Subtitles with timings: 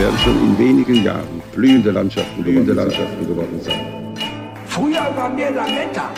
[0.00, 3.80] Werden schon in wenigen Jahren blühende Landschaften, blühende Landschaften geworden sein.
[4.66, 6.10] Früher waren wir Lametta.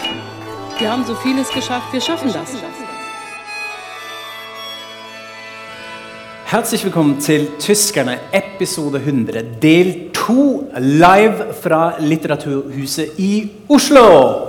[0.78, 2.50] Wir haben so vieles geschafft, wir schaffen das.
[6.44, 14.46] Herzlich willkommen til Tyskerne, episode 100, del 2, live fra Litteraturhuset i Oslo.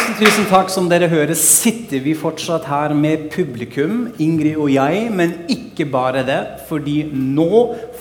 [0.00, 0.70] Tusen, tusen takk.
[0.72, 5.08] Som dere hører, sitter vi fortsatt her med publikum, Ingrid og jeg.
[5.12, 6.38] Men ikke bare det,
[6.70, 7.48] fordi nå,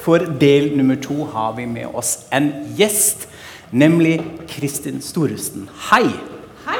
[0.03, 3.27] for del nummer to, har vi med oss en gjest.
[3.71, 4.17] Nemlig
[4.49, 5.67] Kristin Storusten.
[5.89, 6.05] Hei!
[6.65, 6.79] Hei.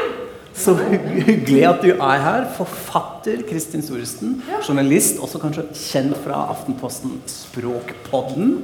[0.60, 2.48] Så hy- hyggelig at du er her.
[2.58, 4.38] Forfatter Kristin Storusten.
[4.66, 8.56] Journalist, også kanskje kjent fra Aftenposten Språkpodden.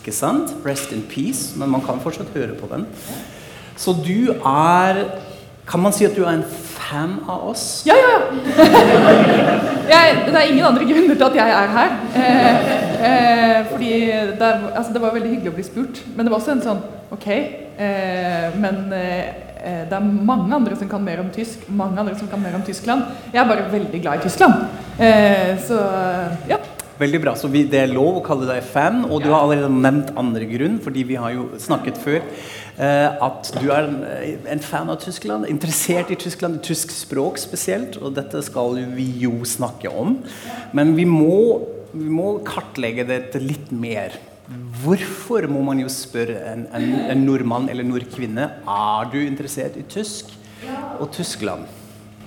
[0.00, 0.56] Ikke sant?
[0.66, 1.52] Rest in peace.
[1.60, 2.88] Men man kan fortsatt høre på den.
[3.76, 5.04] Så du er
[5.66, 7.84] Kan man si at du er en fan av oss?
[7.86, 10.00] Ja, ja, ja.
[10.26, 11.94] det er ingen andre grunner til at jeg er her.
[12.16, 12.74] Eh,
[13.08, 13.92] eh, fordi
[14.38, 16.02] det, er, altså, det var veldig hyggelig å bli spurt.
[16.16, 16.84] Men det var også en sånn
[17.14, 19.44] Ok, eh, men eh,
[19.88, 21.64] det er mange andre som kan mer om tysk.
[21.72, 23.08] Mange andre som kan mer om Tyskland.
[23.32, 24.66] Jeg er bare veldig glad i Tyskland.
[24.98, 25.80] Eh, så
[26.50, 26.60] ja.
[26.98, 27.32] Veldig bra.
[27.34, 30.46] Så vi, det er lov å kalle deg fan, og du har allerede nevnt andre
[30.46, 33.96] grunn, fordi vi har jo snakket før eh, at du er en,
[34.54, 39.08] en fan av Tyskland, interessert i Tyskland, i tysk språk spesielt, og dette skal vi
[39.24, 40.20] jo snakke om.
[40.76, 44.14] Men vi må, vi må kartlegge dette litt mer.
[44.84, 49.86] Hvorfor må man jo spørre en, en, en nordmann eller nordkvinne er du interessert i
[49.88, 50.30] tysk
[51.00, 51.64] og Tyskland?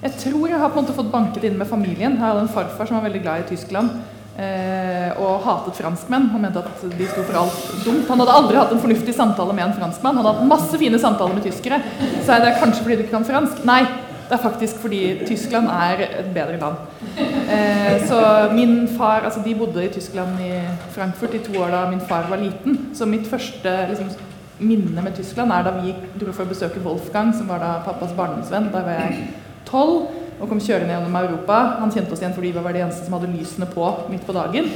[0.01, 2.17] Jeg tror jeg har på en måte fått banket inn med familien.
[2.17, 3.95] Jeg hadde en farfar som var veldig glad i Tyskland.
[4.37, 6.27] Eh, og hatet franskmenn.
[6.29, 8.03] Han mente at de sto for alt dumt.
[8.05, 10.19] Han hadde aldri hatt en fornuftig samtale med en franskmann.
[10.19, 11.79] Han hadde hatt masse fine samtaler med tyskere.
[12.21, 13.63] Så er det kanskje fordi du ikke kan fransk?
[13.65, 13.81] Nei,
[14.27, 16.77] det er faktisk fordi Tyskland er et bedre land.
[17.17, 18.19] Eh, så
[18.53, 20.53] min far Altså, de bodde i Tyskland i
[20.93, 22.91] Frankfurt i to år da min far var liten.
[22.93, 24.13] Så mitt første liksom,
[24.59, 28.13] minne med Tyskland er da vi dro for å besøke Wolfgang, som var da pappas
[28.13, 28.69] barndomsvenn.
[28.73, 29.29] Da var jeg
[29.65, 31.57] tolv og kom kjørende gjennom Europa.
[31.81, 34.35] Han kjente oss igjen fordi vi var de eneste som hadde lysene på midt på
[34.37, 34.67] dagen.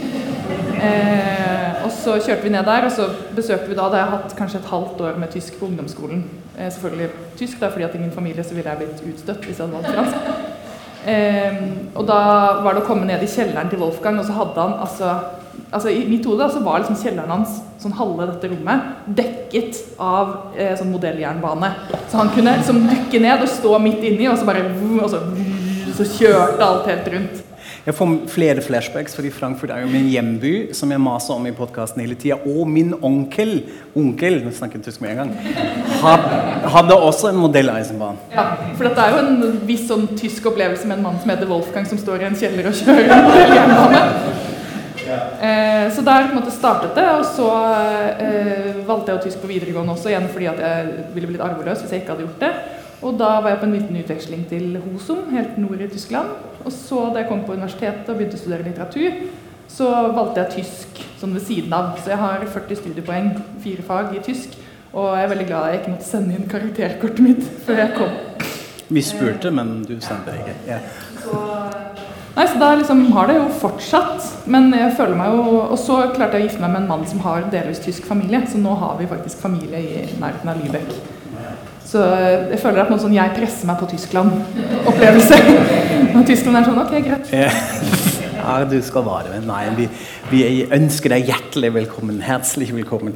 [0.82, 4.38] Eh, og så kjørte vi ned der, og så besøkte vi da Da jeg hatt
[4.38, 6.24] kanskje et halvt år med tysk på ungdomsskolen.
[6.58, 9.60] Eh, selvfølgelig tysk, da, fordi at i min familie så ville jeg blitt utstøtt hvis
[9.60, 10.50] jeg hadde valgt fransk.
[11.08, 11.62] Eh,
[11.96, 12.22] og da
[12.62, 15.14] var det å komme ned i kjelleren til Wolfgang, og så hadde han altså
[15.72, 18.90] Altså I mitt hode så var liksom kjelleren hans, sånn halve dette rommet,
[19.20, 21.70] dekket av eh, sånn modelljernbane.
[22.12, 24.66] Så han kunne liksom dykke ned og stå midt inni, og så bare
[24.98, 25.24] og så,
[25.96, 27.48] så kjørte alt helt rundt.
[27.82, 31.54] Jeg får flere flashbacks, fordi Frankfurt er jo min hjemby, som jeg maser om i
[31.58, 32.38] podkasten hele tida.
[32.46, 33.56] Og min onkel,
[33.98, 35.32] onkel, nå snakker jeg tysk med en gang,
[36.76, 38.22] hadde også en modelleisenbane.
[38.36, 38.46] Ja,
[38.78, 41.90] for dette er jo en viss sånn tysk opplevelse med en mann som heter Wolfgang,
[41.90, 44.06] som står i en kjeller og kjører en modelljernbane.
[45.12, 47.48] Eh, så der på en måte startet det, og så
[48.22, 51.94] eh, valgte jeg tysk på videregående også, igjen fordi at jeg ville blitt arveløs hvis
[51.96, 52.54] jeg ikke hadde gjort det.
[53.02, 56.36] Og da var jeg på en liten utveksling til Hosum, helt nord i Tyskland.
[56.62, 59.24] Og så da jeg kom på universitetet og begynte å studere litteratur,
[59.72, 61.96] så valgte jeg tysk sånn ved siden av.
[61.98, 63.32] Så jeg har 40 studiepoeng,
[63.64, 64.60] fire fag i tysk.
[64.92, 68.16] Og jeg er veldig glad jeg ikke måtte sende inn karakterkortet mitt før jeg kom.
[68.92, 70.58] Vi spurte, men du sendte ikke.
[70.68, 70.82] Ja.
[72.36, 74.28] Nei, så da liksom har det jo fortsatt.
[74.52, 77.08] Men jeg føler meg jo Og så klarte jeg å gifte meg med en mann
[77.08, 80.94] som har delvis tysk familie, så nå har vi faktisk familie i nærheten av Lübeck.
[81.92, 85.42] Så jeg føler at noe sånn 'jeg presser meg på Tyskland'-opplevelse.
[86.16, 88.11] Og Tyskland er sånn 'ok, greit'.
[88.42, 89.46] Ja, du skal være med.
[89.46, 89.86] Nei, vi,
[90.32, 90.42] vi
[90.74, 92.18] ønsker deg hjertelig velkommen.
[92.26, 93.14] Herzlich velkommen.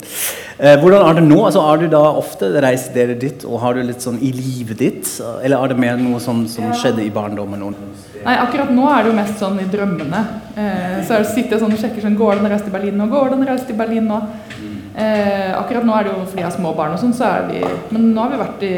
[0.60, 1.40] Eh, hvordan er det nå?
[1.48, 4.78] Altså, er du da ofte reist dere dit, og har du litt sånn i livet
[4.84, 5.10] ditt?
[5.42, 7.64] Eller er det mer noe som, som skjedde i barndommen?
[7.64, 7.96] Noen?
[8.26, 10.22] Nei, akkurat nå er det jo mest sånn i drømmene.
[10.54, 13.02] Eh, så er sitter jeg sånn og sjekker sånn Går det reist reise til Berlin
[13.02, 13.10] nå?
[13.12, 14.20] Går det reist reise til Berlin nå?
[14.96, 17.50] Eh, akkurat nå er det jo fordi jeg har små barn og sånn, så er
[17.50, 18.76] vi Men nå har vi vært i,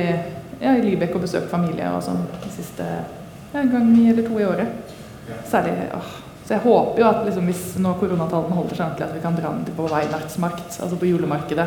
[0.63, 2.87] ja, i Lybekk og besøkt familie og sånn de siste
[3.57, 4.95] en gang eller to i året.
[5.49, 6.15] Særlig åh.
[6.47, 9.35] Så jeg håper jo at liksom, hvis nå koronatallene holder seg ordentlig, at vi kan
[9.35, 11.65] dra ned på Weihnachtsmarkt, altså på julemarkedet.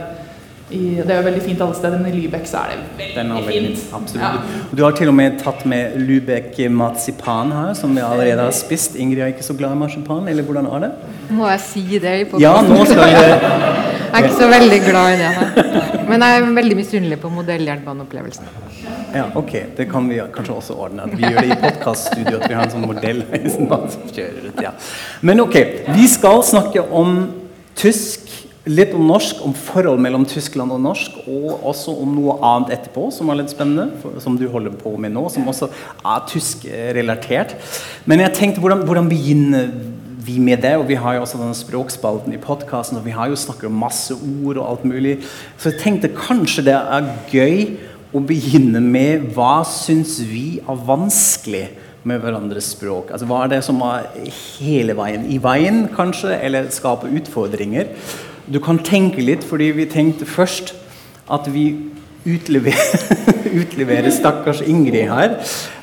[0.71, 3.17] I, Det er jo veldig fint alle steder, men i Lübeck så er det er
[3.19, 3.95] veldig veldig fint.
[3.99, 4.23] Absolutt.
[4.23, 4.67] Ja.
[4.77, 8.97] Du har til og med tatt med Lübeck marsipan her, som vi allerede har spist.
[8.97, 10.93] Ingrid er ikke så glad i marsipan, eller hvordan er det?
[11.31, 12.15] Må jeg si det?
[12.21, 13.41] i Ja, nå skal jeg...
[14.11, 15.29] Jeg er ikke så veldig glad i det.
[15.37, 16.07] Her.
[16.09, 18.49] Men jeg er veldig misunnelig på modelljernbaneopplevelsen.
[19.15, 19.53] Ja, ok.
[19.77, 21.05] Det kan vi kanskje også ordne.
[21.07, 23.23] At vi gjør det i podkaststudio, at vi har en sånn modell
[23.55, 23.71] som
[24.17, 24.63] kjører ut.
[24.65, 24.73] Ja.
[25.23, 25.57] Men ok,
[25.95, 27.21] vi skal snakke om
[27.79, 28.20] tysk,
[28.69, 33.07] litt om norsk, om forhold mellom Tyskland og norsk, og også om noe annet etterpå
[33.15, 33.89] som er litt spennende,
[34.21, 37.57] som du holder på med nå, som også er tysk-relatert.
[38.05, 39.73] Men jeg tenkte, hvordan, hvordan begynner
[40.21, 40.75] vi med det?
[40.77, 43.81] Og vi har jo også denne språkspalten i podkasten, og vi har jo snakket om
[43.81, 45.19] masse ord og alt mulig.
[45.57, 47.79] Så jeg tenkte kanskje det er gøy
[48.13, 51.69] å begynne med hva syns vi er vanskelig
[52.09, 53.13] med hverandres språk?
[53.13, 54.09] Altså Hva er det som er
[54.59, 57.93] hele veien i veien, kanskje, eller skaper utfordringer?
[58.51, 60.73] Du kan tenke litt, fordi vi tenkte først
[61.31, 61.69] at vi
[62.27, 63.21] utleverer,
[63.63, 65.37] utleverer stakkars Ingrid her.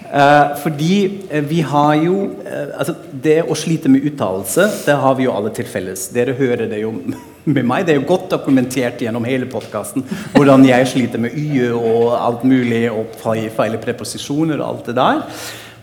[0.07, 0.91] Eh, fordi
[1.29, 2.15] eh, vi har jo
[2.47, 6.05] eh, altså Det å slite med uttalelse, det har vi jo alle til felles.
[6.15, 6.93] Dere hører det jo
[7.55, 7.87] med meg.
[7.87, 10.03] Det er jo godt dokumentert gjennom hele podkasten
[10.35, 14.99] hvordan jeg sliter med y og alt mulig, og feile feil preposisjoner og alt det
[14.99, 15.23] der.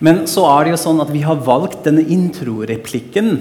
[0.05, 3.39] Men så er det jo sånn at vi har valgt denne introreplikken.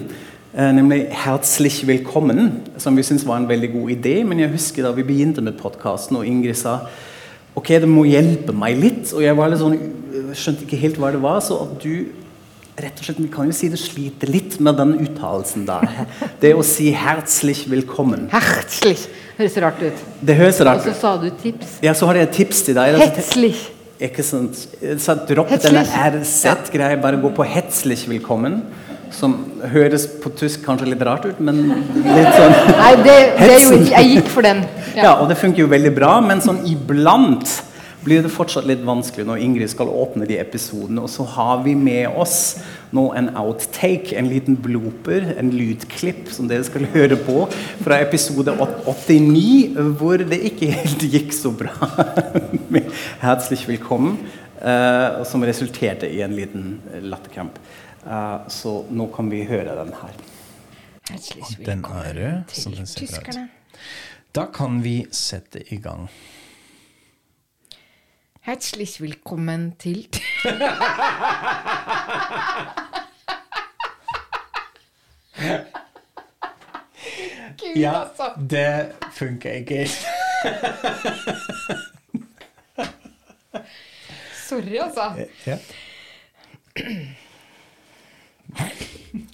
[0.56, 4.24] Eh, nemlig 'Herzlich velkommen', som vi syntes var en veldig god idé.
[4.24, 6.80] Men jeg husker da vi begynte med podkasten, og Ingrid sa
[7.56, 9.14] ok, det må hjelpe meg litt.
[9.14, 9.80] Og jeg var litt sånn,
[10.34, 11.40] skjønte ikke helt hva det var.
[11.42, 12.06] Så at du
[12.78, 15.90] rett og slett, vi kan jo si det sliter litt med den uttalelsen der.
[16.40, 18.30] Det å si 'herzlich velkommen'.
[18.30, 19.08] Herzlich.
[19.40, 20.06] Høres rart ut.
[20.22, 20.88] Det høres rart ut.
[20.88, 21.80] Og så sa du tips.
[21.82, 23.00] Ja, så har jeg et tips til deg.
[23.02, 23.70] Hetzlich.
[24.00, 24.68] Ikke sant?
[25.00, 25.82] Så dropp denne.
[25.82, 28.62] RZ-greia, bare gå på 'hetzlich velkommen'.
[29.14, 29.36] Som
[29.74, 31.62] høres på tysk kanskje litt rart ut, men
[32.02, 34.66] litt sånn Nei, det, det er jo ikke Jeg gikk for den.
[34.94, 37.50] Ja, og det funker jo veldig bra, men sånn iblant
[38.04, 41.04] blir det fortsatt litt vanskelig når Ingrid skal åpne de episodene.
[41.04, 42.60] Og så har vi med oss
[42.94, 47.48] nå en outtake, en liten blooper, en lydklipp som dere skal høre på
[47.84, 51.74] fra episode 89, hvor det ikke helt gikk så bra
[53.24, 54.18] 'Herzlich velkommen',
[55.28, 57.60] som resulterte i en liten latterkramp.
[58.08, 60.12] Eh, så nå kan vi høre den her.
[61.66, 63.50] Den er rød, som så den ser bra ut.
[64.34, 66.08] Da kan vi sette i gang.
[68.44, 70.08] Herzlich velkommen til
[77.60, 78.24] Gud, Ja, altså.
[78.50, 79.88] det funker ikke.
[84.54, 85.06] Sorry, altså.
[85.48, 85.58] Ja.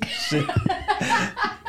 [0.10, 0.50] Shit.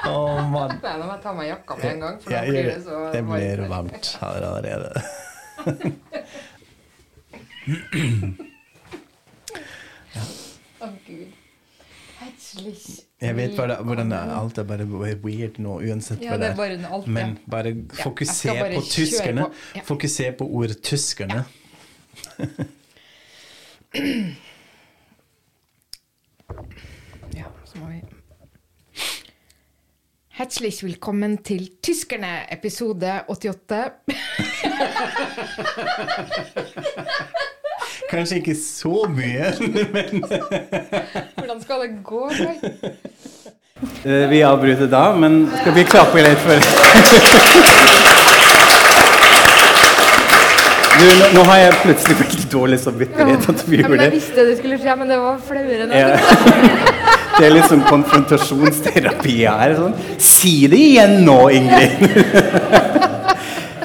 [0.06, 0.14] Å,
[0.50, 0.76] mann.
[0.82, 2.79] Nei, nå må jeg ta meg jakka med en gang, for Ja, da blir det
[2.87, 4.11] så Det blir varmt.
[4.23, 4.91] her allerede.
[11.06, 11.29] Gud.
[13.20, 14.12] Jeg vet bare hvordan.
[14.12, 14.87] Alt er bare
[15.23, 16.56] weird nå, uansett Ja, det det er.
[16.56, 17.12] bare alt, ja.
[17.12, 17.73] Men bare
[18.03, 19.44] fokuser ja, bare på tyskerne.
[19.46, 19.53] på.
[19.79, 19.82] Ja.
[19.88, 21.44] Fokuser på ordet tyskerne.
[27.34, 28.00] Ja, så må vi
[30.40, 33.70] Hetzlich velkommen til Tyskerne, episode 88.
[38.10, 39.52] Kanskje ikke så mye,
[39.94, 40.25] men
[41.38, 42.31] Hvordan skal det gå?
[44.05, 46.55] Eh, Vi avbryter da, men skal vi klappe litt for
[51.00, 54.08] Du, nå, nå har jeg plutselig veldig dårlig samvittighet at vi Ja, gjorde det.
[54.10, 56.08] jeg visste det skulle skje, men det var flauere enn Ja.
[57.40, 59.72] Det er litt sånn konfrontasjonsterapi her.
[59.78, 59.94] Sånn.
[60.20, 62.02] Si det igjen nå, Ingrid!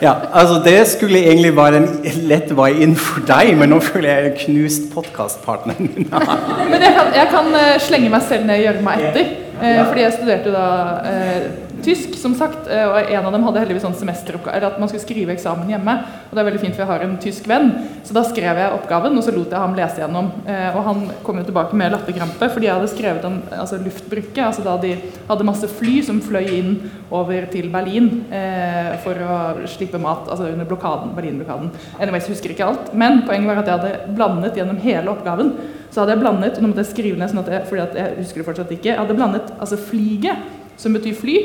[0.04, 4.10] Ja, altså Det skulle egentlig være en lett vei inn for deg, men nå føler
[4.26, 6.10] jeg knust podkastpartneren min.
[6.12, 9.30] Men jeg kan, jeg kan eh, slenge meg selv ned i gjørma etter.
[9.62, 10.68] Eh, fordi jeg studerte da
[11.08, 12.68] eh, tysk, som sagt.
[12.72, 15.70] Eh, og en av dem hadde heldigvis sånn semesteroppgave, eller at man skulle skrive eksamen
[15.72, 15.96] hjemme.
[16.30, 17.72] Og det er veldig fint, for jeg har en tysk venn.
[18.08, 20.32] Så da skrev jeg oppgaven, og så lot jeg ham lese gjennom.
[20.50, 24.44] Eh, og han kom jo tilbake med latterkrampe, fordi jeg hadde skrevet om altså, luftbrukket.
[24.48, 24.96] Altså da de
[25.30, 26.76] hadde masse fly som fløy inn
[27.14, 31.72] over til Berlin eh, for å slippe mat, altså under blokaden, Berlin-blokaden.
[32.02, 32.94] Anyways, husker ikke alt.
[32.98, 35.56] Men poenget var at jeg hadde blandet gjennom hele oppgaven.
[35.96, 38.16] Så hadde jeg blandet, nå måtte jeg skrive ned sånn at jeg, fordi at jeg
[38.18, 40.42] husker det fortsatt ikke, jeg hadde blandet altså flyget,
[40.76, 41.36] som betyr fly,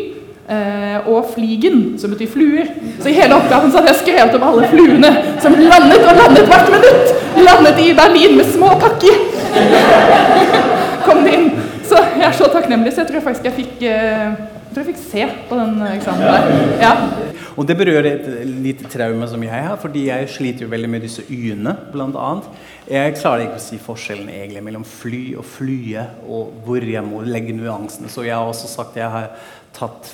[0.50, 2.72] eh, og fligen, som betyr fluer.
[2.98, 5.12] Så i hele oppgaven så hadde jeg skrevet om alle fluene
[5.44, 7.12] som landet og landet hvert minutt.
[7.46, 9.22] Landet i Berlin med små pakker.
[11.06, 11.46] Kom det inn.
[11.86, 14.88] Så jeg er så takknemlig, så jeg tror faktisk jeg fikk, eh, jeg tror jeg
[14.90, 16.50] fikk C på den eksamen der.
[16.82, 16.96] Ja.
[17.54, 21.06] Og det berører et lite traume som jeg har, fordi jeg sliter jo veldig med
[21.06, 22.50] disse y-ene, blant annet.
[22.90, 27.20] Jeg klarer ikke å si forskjellen egentlig mellom fly og flye, og hvor jeg må
[27.22, 28.10] legge nuansene.
[28.10, 29.28] Så jeg har også sagt at jeg har
[29.76, 30.10] tatt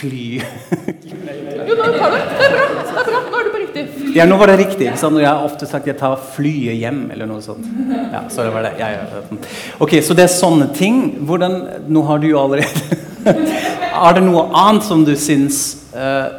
[0.00, 2.16] fly Jo, nå tar du.
[2.16, 2.68] Det er bra.
[2.80, 3.84] det er bra, Nå er du på riktig.
[3.98, 4.12] Fly.
[4.16, 4.86] Ja, nå var det riktig.
[4.88, 5.18] ikke sant?
[5.18, 7.68] Og jeg har ofte sagt at jeg tar flyet hjem, eller noe sånt.
[7.90, 8.72] Ja, så det var det.
[8.80, 9.22] Ja, ja.
[9.84, 11.02] Ok, så det er sånne ting.
[11.28, 11.60] Hvordan
[11.92, 12.96] Nå har du jo allerede
[14.00, 15.60] Er det noe annet som du syns
[15.92, 16.30] eh,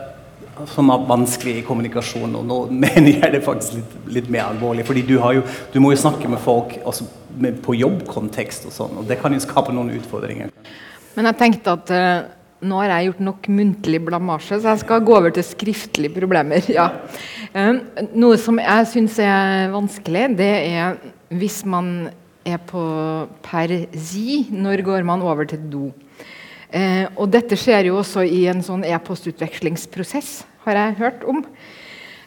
[0.69, 2.35] som er vanskelig i kommunikasjon?
[2.39, 4.85] Og nå mener jeg det faktisk litt, litt mer alvorlig.
[4.87, 7.07] fordi du, har jo, du må jo snakke med folk også
[7.41, 10.51] med, på jobbkontekst og sånn, og det kan jo skape noen utfordringer.
[11.15, 12.29] Men jeg tenkte at uh,
[12.61, 16.63] nå har jeg gjort nok muntlig blamasje, så jeg skal gå over til skriftlige problemer.
[16.81, 16.89] Ja.
[17.51, 17.81] Eh,
[18.15, 20.99] noe som jeg syns er vanskelig, det er
[21.35, 22.11] hvis man
[22.47, 22.83] er på
[23.43, 25.89] per si, når går man over til do?
[26.71, 30.31] Eh, og dette skjer jo også i en sånn e-postutvekslingsprosess,
[30.65, 31.43] har jeg hørt om.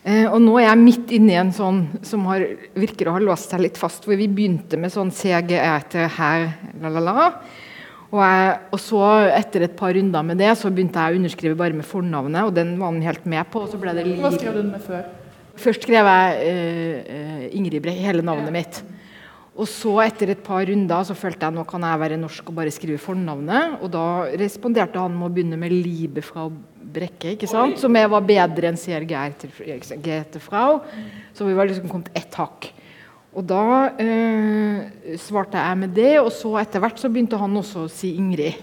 [0.05, 2.45] Eh, og nå er jeg midt inne i en sånn som har,
[2.77, 6.51] virker å ha låst seg litt fast, hvor vi begynte med sånn CGE til her,
[6.83, 7.29] la, la, la.
[8.15, 9.03] Og, jeg, og, så,
[9.35, 12.45] etter et par runder med det, så begynte jeg å underskrive bare med fornavnet.
[12.47, 13.65] Og den var han helt med på.
[13.65, 15.09] og så ble det Hva skrev du den med før?
[15.59, 16.55] Først skrev jeg
[17.11, 18.55] uh, Ingrid Brei, hele navnet ja.
[18.55, 18.81] mitt.
[19.55, 22.57] Og så, etter et par runder, så følte jeg nå kan jeg være norsk og
[22.57, 23.77] bare skrive fornavnet.
[23.87, 24.07] Og da
[24.41, 26.49] responderte han med å begynne med Libe fra
[26.95, 27.79] Brekke, ikke sant?
[27.79, 30.81] som jeg var bedre enn Sier Gerte Frau.
[31.35, 32.73] Så vi var liksom kommet ett hakk.
[33.35, 37.87] Og da eh, svarte jeg med det, og så etter hvert så begynte han også
[37.87, 38.59] å si Ingrid.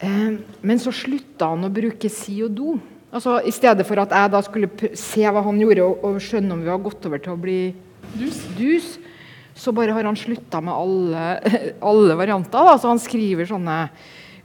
[0.00, 2.74] Eh, men så slutta han å bruke si og do.
[3.14, 6.56] Altså, I stedet for at jeg da skulle se hva han gjorde, og, og, skjønne
[6.56, 7.58] om vi har gått over til å bli
[8.16, 8.94] dus, dus
[9.54, 11.24] så bare har han slutta med alle,
[11.80, 12.66] alle varianter.
[12.66, 12.76] Da.
[12.78, 13.78] Så han skriver sånne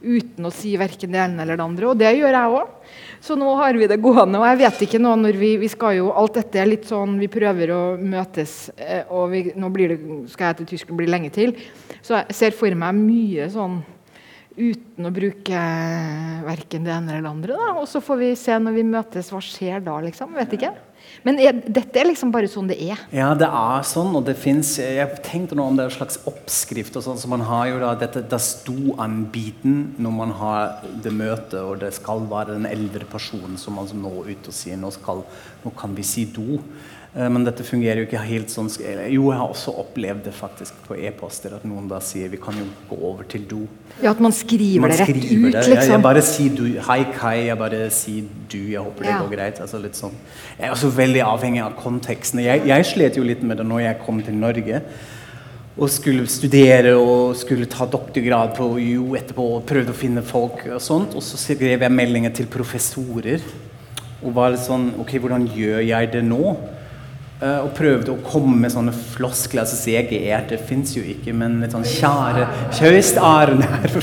[0.00, 1.88] uten å si verken det ene eller det andre.
[1.90, 2.74] Og det gjør jeg òg.
[3.20, 4.40] Så nå har vi det gående.
[4.40, 7.18] Og jeg vet ikke nå når vi, vi skal jo Alt dette er litt sånn
[7.20, 9.98] Vi prøver å møtes, eh, og vi, nå det,
[10.32, 11.54] skal jeg til Tyskland bli lenge til.
[12.00, 13.80] Så jeg ser for meg mye sånn
[14.60, 15.60] uten å bruke
[16.44, 17.58] verken det ene eller det andre.
[17.60, 17.74] Da.
[17.80, 20.34] Og så får vi se når vi møtes, hva skjer da, liksom.
[20.36, 20.72] Vet ikke.
[21.26, 23.00] Men er, dette er liksom bare sånn det er?
[23.14, 24.12] Ja, det er sånn.
[24.16, 26.96] Og det fins Jeg tenkte nå om det er en slags oppskrift.
[26.96, 30.86] og sånn, så Man har jo da dette det sto an biten når man har
[31.04, 34.80] det møtet, og det skal være den eldre personen som altså nå ut og sier
[34.80, 35.24] nå, skal,
[35.64, 36.60] nå kan vi si do.
[37.10, 38.68] Eh, men dette fungerer jo ikke helt sånn.
[39.10, 41.56] Jo, jeg har også opplevd det faktisk på e-poster.
[41.56, 43.64] At noen da sier vi kan jo gå over til do.
[44.00, 45.64] Ja, At man skriver man det rett skriver ut, det.
[45.66, 45.76] liksom.
[45.80, 46.66] Jeg, jeg bare sier du.
[46.86, 47.36] Hei, Kai.
[47.48, 48.60] Jeg bare sier du.
[48.76, 49.22] Jeg håper det ja.
[49.24, 49.62] går greit.
[49.66, 50.14] Altså litt sånn.
[50.58, 52.44] Jeg er også veldig avhengig av konteksten.
[52.46, 54.84] Jeg, jeg slet jo litt med det når jeg kom til Norge.
[55.80, 59.50] Og skulle studere og skulle ta doktorgrad på UiO etterpå.
[59.56, 61.18] Og prøvde å finne folk og sånt.
[61.18, 63.42] Og så skrev jeg meldinger til professorer.
[64.20, 66.54] Og var litt sånn Ok, hvordan gjør jeg det nå?
[67.40, 69.62] Uh, og prøvde å komme med sånne floskler.
[69.62, 72.44] Altså CGR det fins jo ikke, men litt sånn kjære
[72.76, 73.16] Kjøst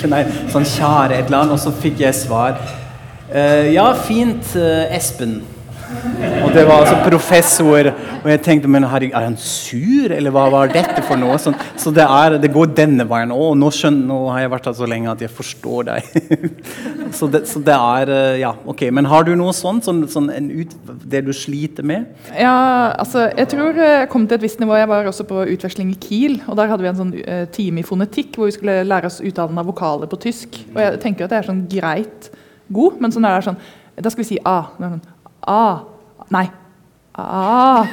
[0.09, 1.53] Nei, sånn kjære et eller annet.
[1.53, 2.57] Og så fikk jeg svar.
[3.29, 5.37] Uh, ja, fint, uh, Espen.
[5.87, 7.89] Og det var altså professor.
[8.19, 11.37] Og jeg tenkte men er han sur, eller hva var dette for noe?
[11.39, 13.55] Så, så det, er, det, går denne veien òg.
[13.59, 16.09] Nå, nå har jeg vært her så lenge at jeg forstår deg.
[17.17, 18.87] så, det, så, det, er Ja, ok.
[18.93, 19.87] Men har du noe sånt?
[19.87, 20.75] Sånn, sånn ut,
[21.07, 22.09] det du sliter med?
[22.35, 22.57] Ja,
[22.97, 24.75] altså jeg tror jeg kom til et visst nivå.
[24.79, 26.39] Jeg var også på utveksling i Kiel.
[26.47, 29.21] Og der hadde vi en sånn uh, time i fonetikk hvor vi skulle lære oss
[29.23, 30.59] uttalen av vokaler på tysk.
[30.73, 32.31] Og jeg tenker at det er sånn greit
[32.73, 33.61] god, men sånn er det sånn
[33.97, 34.59] Da skal vi si A.
[34.77, 34.99] Sånn,
[35.47, 35.79] Ah.
[36.33, 36.45] Nei.
[37.17, 37.87] Ah.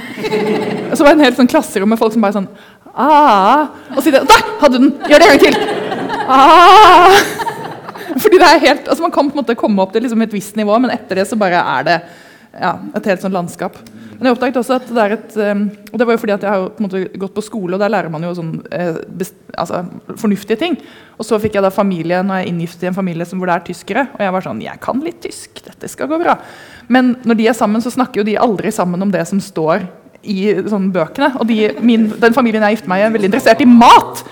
[0.93, 2.49] Så var det en hel sånn klasserom med folk som bare sånn
[2.93, 3.71] ah.
[3.95, 4.91] Og så Der hadde du den!
[5.09, 5.57] Gjør det en gang til!
[6.29, 7.17] Ah.
[8.15, 10.35] Fordi det er helt, altså Man kan på en måte komme opp til liksom et
[10.35, 11.97] visst nivå, men etter det så bare er det
[12.55, 13.79] ja, et helt sånn landskap.
[14.19, 16.45] Men jeg oppdaget også at det er et um, og det var jo fordi at
[16.47, 19.01] jeg har på gått på skole, og der lærer man jo sånn eh,
[19.59, 19.83] altså,
[20.21, 20.79] fornuftige ting.
[21.19, 23.57] Og så fikk jeg da familie når jeg er inngiftet i en familie hvor det
[23.57, 24.07] er tyskere.
[24.15, 26.39] Og jeg var sånn Jeg kan litt tysk, dette skal gå bra.
[26.89, 29.87] Men når de er sammen, så snakker jo de aldri sammen om det som står
[30.25, 30.39] i
[30.71, 31.35] sånne bøkene.
[31.41, 34.25] Og de, min, den familien jeg gifter meg i, er veldig interessert i mat.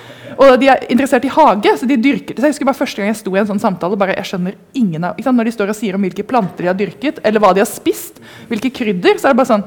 [0.42, 3.20] Og de er interessert i hage, så de dyrker Jeg husker bare Første gang jeg
[3.20, 5.94] sto i en sånn samtale, bare jeg skjønner ingen av Når de står og sier
[5.98, 8.18] om hvilke planter de har dyrket, eller hva de har spist,
[8.50, 9.64] hvilke krydder, så er det bare sånn.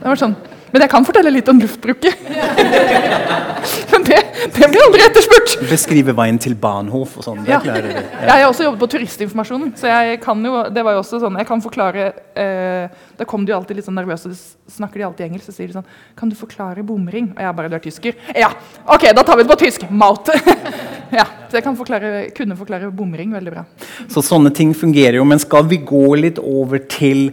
[0.00, 0.36] Det var sånn.
[0.70, 2.14] Men jeg kan fortelle litt om luftbruket.
[4.10, 4.20] Det,
[4.56, 5.54] det blir aldri etterspurt.
[5.70, 7.42] Beskrive veien til Bahnhof og sånn.
[7.48, 7.60] Ja.
[7.64, 7.76] Ja.
[8.30, 11.36] Jeg har også jobbet på turistinformasjonen, så jeg kan jo det var jo også sånn,
[11.40, 12.06] jeg kan forklare
[12.38, 15.48] eh, Da kom de jo alltid litt sånn nervøse, så snakker de alltid engelsk.
[15.48, 15.88] Så sier de sånn
[16.18, 17.30] Kan du forklare bomring?
[17.34, 18.16] Og jeg bare Du er tysker?
[18.36, 18.50] Ja!
[18.90, 19.86] Ok, da tar vi det på tysk.
[19.90, 20.30] Maut.
[21.20, 23.64] ja, så jeg kan forklare, kunne forklare bomring veldig bra.
[24.10, 25.26] Så sånne ting fungerer jo.
[25.28, 27.30] Men skal vi gå litt over til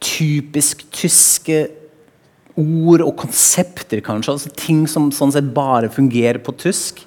[0.00, 1.66] typisk tyske
[2.58, 4.34] ord og konsepter, kanskje?
[4.36, 7.04] Altså ting som sånn sett bare fungerer på tysk?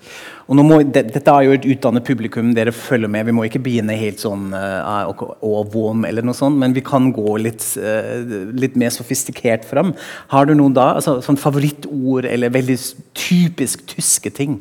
[0.51, 3.25] Og må, det, dette er jo et utdannet publikum, dere følger med.
[3.29, 6.83] Vi må ikke begynne helt sånn uh, og, og vom eller noe sånt, men vi
[6.85, 9.93] kan gå litt, uh, litt mer sofistikert fram.
[10.33, 12.77] Har du noen da, altså, sånn favorittord eller veldig
[13.17, 14.59] typisk tyske ting?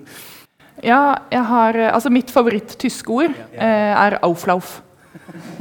[0.83, 4.81] Ja, jeg har Altså, mitt favoritt-tyske ord uh, er 'auflauf'.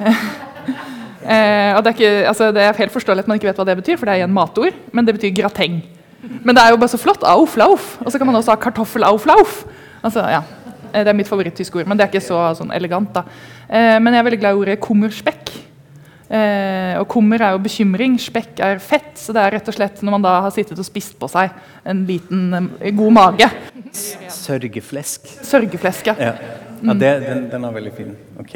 [1.24, 3.68] eh, og det er, ikke, altså, det er helt forståelig at man ikke vet hva
[3.68, 5.82] det betyr, for det er igjen matord, men det betyr grateng.
[6.46, 7.24] Men det er jo bare så flott.
[7.26, 7.96] Auf, lauf.
[8.06, 9.64] Og så kan man også ha kartoffel-auflauf.
[10.06, 10.44] Altså, ja.
[10.92, 13.14] Eh, det er mitt favoritt-tyske ord, men det er ikke så sånn elegant.
[13.16, 13.26] da.
[13.68, 15.54] Eh, men jeg er veldig glad i ordet kummerspekk.
[16.32, 19.12] Eh, og kummer er jo bekymring, spekk er fett.
[19.20, 21.52] Så det er rett og slett når man da har sittet og spist på seg
[21.84, 23.50] en liten eh, god mage.
[24.32, 25.28] Sørgeflesk.
[25.44, 26.16] Sørgeflesk, ja.
[26.32, 26.36] Ja,
[26.86, 28.16] ja det, den, den er veldig fin.
[28.40, 28.56] Ok.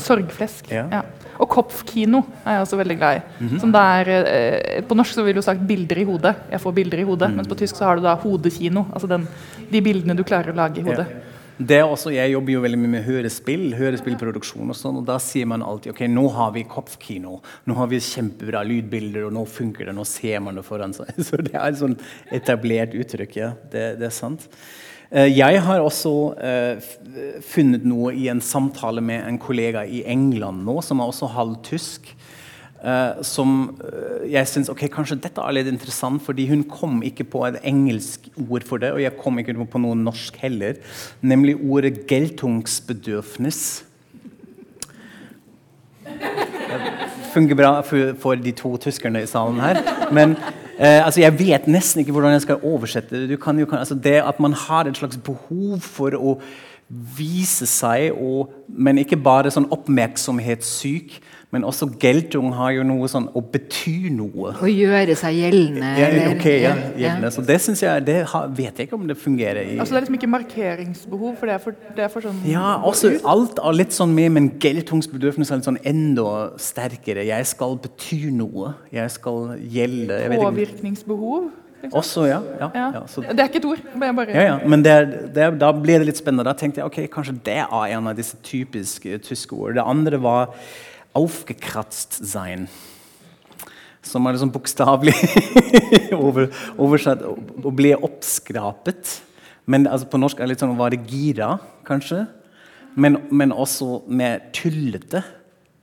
[0.00, 0.70] Sorgflesk.
[0.72, 0.88] Ja.
[0.90, 1.04] Ja.
[1.38, 3.48] Og Kopfkino er jeg også veldig glad i.
[3.60, 6.34] Som det er, eh, på norsk så vil du sagt 'bilder i hodet'.
[6.50, 7.34] Jeg får bilder i hodet.
[7.34, 8.86] Mens på tysk så har du da hodekino.
[8.92, 9.26] Altså den,
[9.70, 11.06] de bildene du klarer å lage i hodet.
[11.54, 15.20] Det er også, jeg jobber jo veldig mye med hørespill, hørespillproduksjon og sånn, og da
[15.22, 17.36] sier man alltid ok, nå har vi kopfkino,
[17.70, 21.12] nå har vi kjempebra lydbilder, og nå funker det, nå ser man det foran seg.
[21.26, 21.94] Så det er et sånn
[22.34, 23.52] etablert uttrykk, ja.
[23.70, 24.48] Det, det er sant.
[25.14, 26.82] Eh, Jeg har også eh,
[27.46, 32.16] funnet noe i en samtale med en kollega i England nå, som er også halvtysk.
[32.84, 33.78] eh, som
[34.28, 38.26] jeg syns ok, kanskje dette er litt interessant, fordi hun kom ikke på et engelsk
[38.50, 40.74] ord for det, og jeg kom ikke på noe norsk heller,
[41.22, 43.84] nemlig ordet 'geltungsbedürfnis'.
[47.34, 49.80] fungerer bra for, for de to tyskerne i salen her.
[50.12, 50.36] Men
[50.78, 53.40] eh, altså, jeg vet nesten ikke hvordan jeg skal oversette det.
[53.42, 56.38] Kan kan, altså, det at man har et slags behov for å
[56.88, 61.16] vise seg, og, men ikke bare sånn oppmerksomhetssyk.
[61.54, 64.54] Men også geltung har jo noe sånn å bety noe.
[64.58, 65.92] Å gjøre seg gjeldende.
[66.00, 66.74] Ja, ok, ja, ja.
[67.04, 67.30] gjeldende.
[67.36, 70.00] Så det synes jeg, det har, vet jeg ikke om det fungerer i Altså Det
[70.00, 73.62] er liksom ikke markeringsbehov, for det er for, det er for sånn Ja, også alt
[73.62, 77.26] er litt sånn med, men geltungsbedøvelse er litt sånn enda sterkere.
[77.30, 78.74] Jeg skal bety noe.
[78.94, 80.18] Jeg skal gjelde.
[80.24, 80.40] Jeg.
[80.42, 81.52] Påvirkningsbehov.
[81.84, 81.98] Liksom.
[82.00, 82.40] Også, ja.
[82.60, 82.86] ja, Ja.
[82.94, 83.80] ja, så, Det er ikke et ord.
[83.92, 84.68] men jeg bare, ja, ja.
[84.68, 84.94] Men det,
[85.36, 86.46] det, da ble det litt spennende.
[86.48, 89.76] Da tenkte jeg ok, kanskje det er en av disse typiske tyske ord.
[89.76, 90.54] Det andre var
[91.14, 92.68] aufgekratzt sein.
[94.04, 95.14] Som er liksom bokstavelig
[96.26, 99.20] over, oversatt å bli oppskrapet.
[99.64, 101.54] Men altså, på norsk er det litt sånn å være gira,
[101.88, 102.26] kanskje.
[103.00, 105.22] Men, men også mer tullete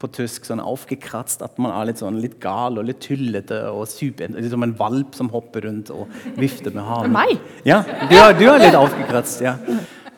[0.02, 0.46] på tysk.
[0.48, 3.64] sånn aufgekratzt, At man er litt sånn litt gal og litt tullete.
[3.70, 7.14] og super, Litt som en valp som hopper rundt og vifter med halen.
[7.20, 7.42] Meg?
[7.66, 9.42] Ja, du er, du er litt aufgekratzt.
[9.46, 9.58] ja.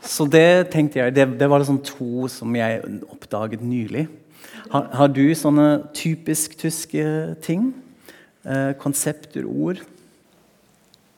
[0.04, 4.10] Så det tenkte jeg, det, det var liksom to som jeg oppdaget nylig.
[4.74, 7.04] Har, har du sånne typisk tyske
[7.46, 7.68] ting?
[8.42, 9.84] Eh, konsepter, ord?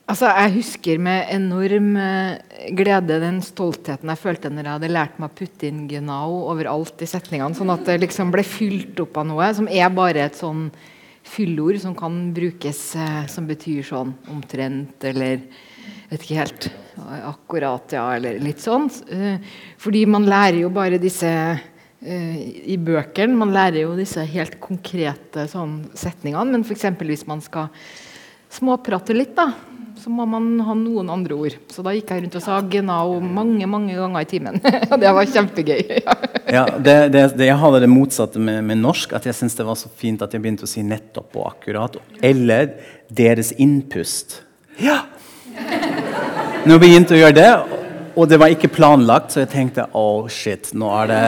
[0.06, 5.16] Altså, jeg husker med enorm eh, glede den stoltheten jeg følte når jeg hadde lært
[5.18, 9.16] meg å putte inn genau overalt i setningene, sånn at det liksom ble fylt opp
[9.22, 10.68] av noe som er bare et sånn
[11.26, 15.40] fyllord som kan brukes eh, som betyr sånn omtrent eller
[16.10, 16.68] vet ikke helt
[17.26, 18.86] akkurat, ja, eller litt sånn.
[19.10, 19.40] Eh,
[19.80, 21.64] fordi man lærer jo bare disse eh,
[22.00, 23.38] i bøkene.
[23.40, 26.90] Man lærer jo disse helt konkrete sånn setningene, men f.eks.
[27.00, 27.70] hvis man skal
[28.52, 29.50] småprate litt, da,
[29.96, 31.56] så må man ha noen andre ord.
[31.72, 34.60] Så da gikk jeg rundt og sa 'genau' mange mange ganger i timen.
[34.92, 35.82] Og det var kjempegøy.
[36.46, 39.16] Ja, det, det, det, Jeg hadde det motsatte med, med norsk.
[39.18, 41.98] At jeg syntes det var så fint at jeg begynte å si 'nettopp' og 'akkurat'.
[42.22, 42.76] Eller
[43.10, 44.42] 'deres innpust'.
[44.78, 45.06] Ja!
[46.66, 47.85] Når jeg begynte å gjøre det,
[48.16, 51.24] og det var ikke planlagt, så jeg tenkte 'oh shit, nå er det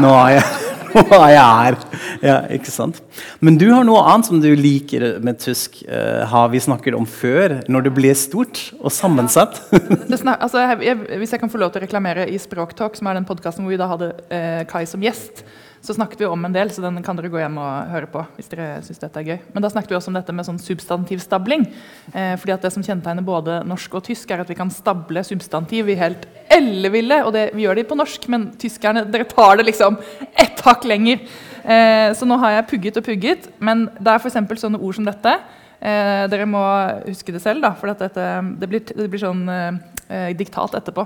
[0.00, 0.44] Nå er jeg,
[0.94, 1.76] nå er jeg her'.
[2.22, 3.02] Ja, ikke sant?
[3.40, 5.82] Men du har noe annet som du liker med tysk.
[5.84, 9.60] uh, har vi snakket om før, når det blir stort og sammensatt?
[10.10, 12.96] det snak, altså, jeg, jeg, hvis jeg kan få lov til å reklamere i Språktalk,
[12.96, 15.44] som er den podkasten hvor vi da hadde eh, Kai som gjest,
[15.84, 18.22] så snakket vi om en del, så den kan dere gå hjem og høre på.
[18.36, 19.38] hvis dere synes dette er gøy.
[19.52, 21.66] Men da snakket vi også om dette med sånn substantivstabling.
[22.14, 25.20] Eh, fordi at Det som kjennetegner både norsk og tysk, er at vi kan stable
[25.22, 27.20] substantiv i helt elleville.
[27.26, 29.98] Og det, vi gjør det på norsk, men tyskerne dere tar det liksom
[30.32, 31.20] ett hakk lenger.
[31.64, 34.40] Eh, så nå har jeg pugget og pugget, men det er f.eks.
[34.64, 35.36] sånne ord som dette.
[35.84, 36.64] Eh, dere må
[37.04, 38.24] huske det selv, da, for dette,
[38.56, 41.04] det, blir, det blir sånn eh, diktat etterpå.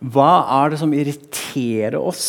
[0.02, 2.24] Hva er det som irriterer oss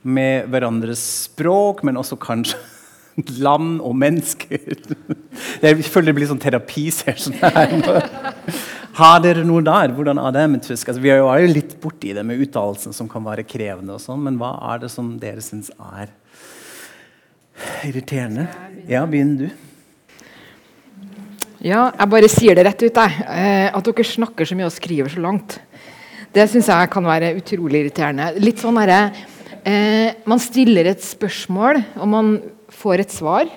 [0.00, 2.56] med hverandres språk, men også kanskje
[3.44, 4.62] land og mennesker?
[5.62, 7.74] Jeg føler det blir sånn terapisesjon her.
[8.98, 9.92] Har dere noe der?
[9.94, 10.88] Hvordan er det med tysk?
[10.90, 14.24] Altså, vi er jo litt borti det med uttalelsen som kan være krevende, og sånn,
[14.26, 16.10] men hva er det som dere syns er
[17.82, 18.44] Irriterende.
[18.86, 19.48] Ja, begynn du.
[21.58, 23.24] Ja, jeg bare sier det rett ut, jeg.
[23.26, 25.56] Eh, at dere snakker så mye og skriver så langt.
[26.34, 28.28] Det syns jeg kan være utrolig irriterende.
[28.38, 29.00] Litt sånn herre
[29.66, 32.30] eh, Man stiller et spørsmål, og man
[32.78, 33.50] får et svar.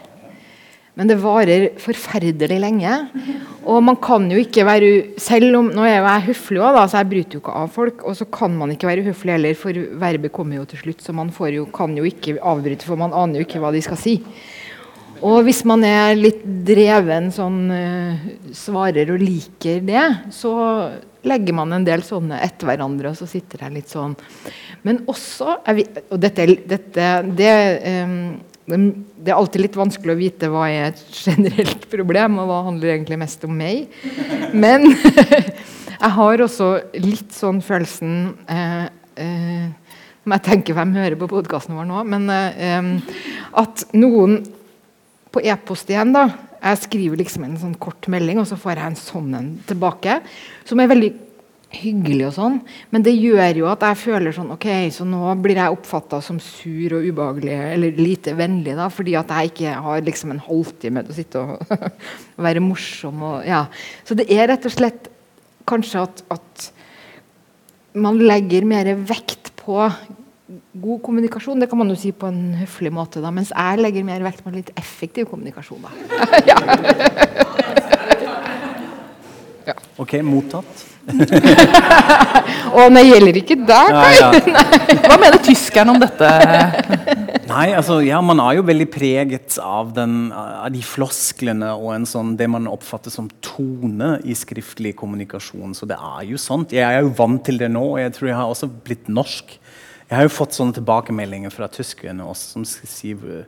[1.00, 2.96] Men det varer forferdelig lenge.
[3.64, 4.90] Og man kan jo ikke være
[5.22, 8.04] Selv om Nå er jeg høflig òg, så jeg bryter jo ikke av folk.
[8.08, 11.06] Og så kan man ikke være høflig heller, for verbet kommer jo til slutt.
[11.06, 14.00] Så man jo, kan jo ikke avbryte, for man aner jo ikke hva de skal
[14.00, 14.20] si.
[15.22, 18.22] Og hvis man er litt dreven sånn uh,
[18.58, 20.54] svarer og liker det, så
[21.30, 24.16] legger man en del sånne etter hverandre, og så sitter jeg litt sånn.
[24.82, 27.52] Men også Og dette, dette det
[28.02, 28.16] um,
[28.69, 32.95] det er alltid litt vanskelig å vite hva er et generelt problem, og hva handler
[32.95, 33.91] egentlig mest om meg.
[34.54, 34.88] Men
[36.02, 36.71] jeg har også
[37.02, 38.15] litt sånn følelsen
[38.52, 38.88] eh,
[39.21, 39.69] eh,
[40.21, 43.13] jeg tenker hvem hører på podkasten vår nå, men eh,
[43.58, 44.43] at noen
[45.32, 46.30] på e-post igjen, da
[46.62, 50.19] Jeg skriver liksom en sånn kort melding, og så får jeg en sånn en tilbake,
[50.69, 51.10] som er veldig
[51.72, 52.58] hyggelig og sånn,
[52.92, 56.40] men det gjør jo at jeg føler sånn Ok, så nå blir jeg oppfatta som
[56.44, 61.06] sur og ubehagelig eller lite vennlig, da, fordi at jeg ikke har liksom en halvtime
[61.06, 63.66] til å sitte og være morsom og Ja.
[64.08, 65.08] Så det er rett og slett
[65.70, 66.68] kanskje at, at
[67.96, 69.80] man legger mer vekt på
[70.84, 71.62] god kommunikasjon.
[71.62, 74.44] Det kan man jo si på en høflig måte, da, mens jeg legger mer vekt
[74.44, 75.88] på litt effektiv kommunikasjon.
[75.88, 75.92] da.
[76.52, 78.00] ja.
[79.67, 79.76] Ja.
[80.02, 80.88] Ok, mottatt.
[82.71, 84.30] Å, det gjelder ikke deg, ja, ja.
[85.08, 86.30] Hva mener tyskerne om dette?
[87.52, 92.08] Nei, altså, ja, Man er jo veldig preget av, den, av de flosklene og en
[92.08, 95.76] sånn, det man oppfatter som tone i skriftlig kommunikasjon.
[95.78, 96.76] Så det er jo sånt.
[96.76, 99.58] Jeg er jo vant til det nå, og jeg tror jeg har også blitt norsk.
[100.12, 103.45] Jeg har jo fått sånne tilbakemeldinger fra tyskerne også, som sier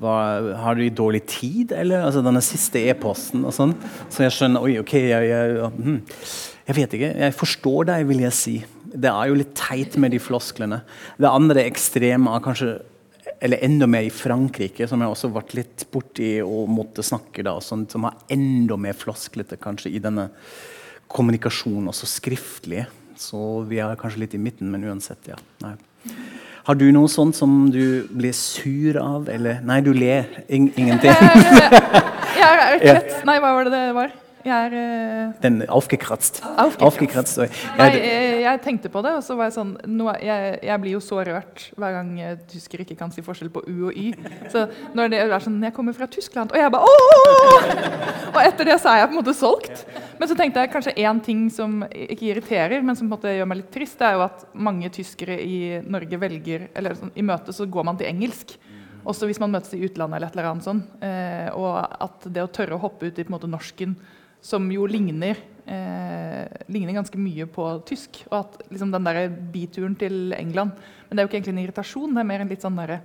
[0.00, 0.14] hva,
[0.58, 2.06] har du dårlig tid, eller?
[2.08, 3.74] Altså denne siste e-posten og sånn.
[4.12, 6.00] Så jeg skjønner Oi, OK, jeg, jeg, hmm.
[6.66, 7.12] jeg, vet ikke.
[7.26, 8.56] Jeg forstår deg, vil jeg si.
[8.94, 10.82] Det er jo litt teit med de flosklene.
[11.18, 12.74] Det andre ekstreme er kanskje
[13.44, 17.58] eller enda mer i Frankrike, som jeg også ble litt borti og måtte snakke da,
[17.60, 20.30] sånn, som har enda mer flosklete kanskje i denne
[21.12, 22.86] kommunikasjonen, også skriftlig.
[23.20, 25.36] Så vi er kanskje litt i midten, men uansett, ja.
[25.62, 25.74] Nei.
[26.64, 31.12] Har du noe sånt som du blir sur av, eller Nei, du ler In ingenting.
[32.40, 32.94] jeg ja, ja,
[33.28, 34.14] Nei, hva var det det var?
[34.44, 35.34] Jeg er uh...
[35.40, 36.42] Den aufgekratzt.
[36.44, 36.82] Aufgekratzt.
[36.84, 37.38] aufgekratzt.
[37.78, 40.96] Nei, jeg, jeg tenkte på det, og så var jeg sånn nå, jeg, jeg blir
[40.98, 44.10] jo så rørt hver gang eh, tyskere ikke kan si forskjell på U og Y.
[44.52, 47.56] Så når det er sånn Jeg kommer fra Tyskland, og jeg bare ååå!
[48.34, 49.84] Og etter det så er jeg på en måte solgt.
[50.20, 53.34] Men så tenkte jeg kanskje én ting som ikke irriterer, men som på en måte
[53.34, 57.14] gjør meg litt trist, det er jo at mange tyskere i Norge velger Eller sånn,
[57.16, 58.58] i møte så går man til engelsk.
[59.04, 60.82] Også hvis man møtes i utlandet eller et eller annet sånn.
[61.04, 63.96] Eh, og at det å tørre å hoppe ut i på en måte norsken,
[64.44, 68.22] som jo ligner eh, ligner ganske mye på tysk.
[68.30, 70.74] Og at liksom, den der bituren til England
[71.08, 72.98] Men det er jo ikke egentlig en irritasjon, det er mer en litt sånn der,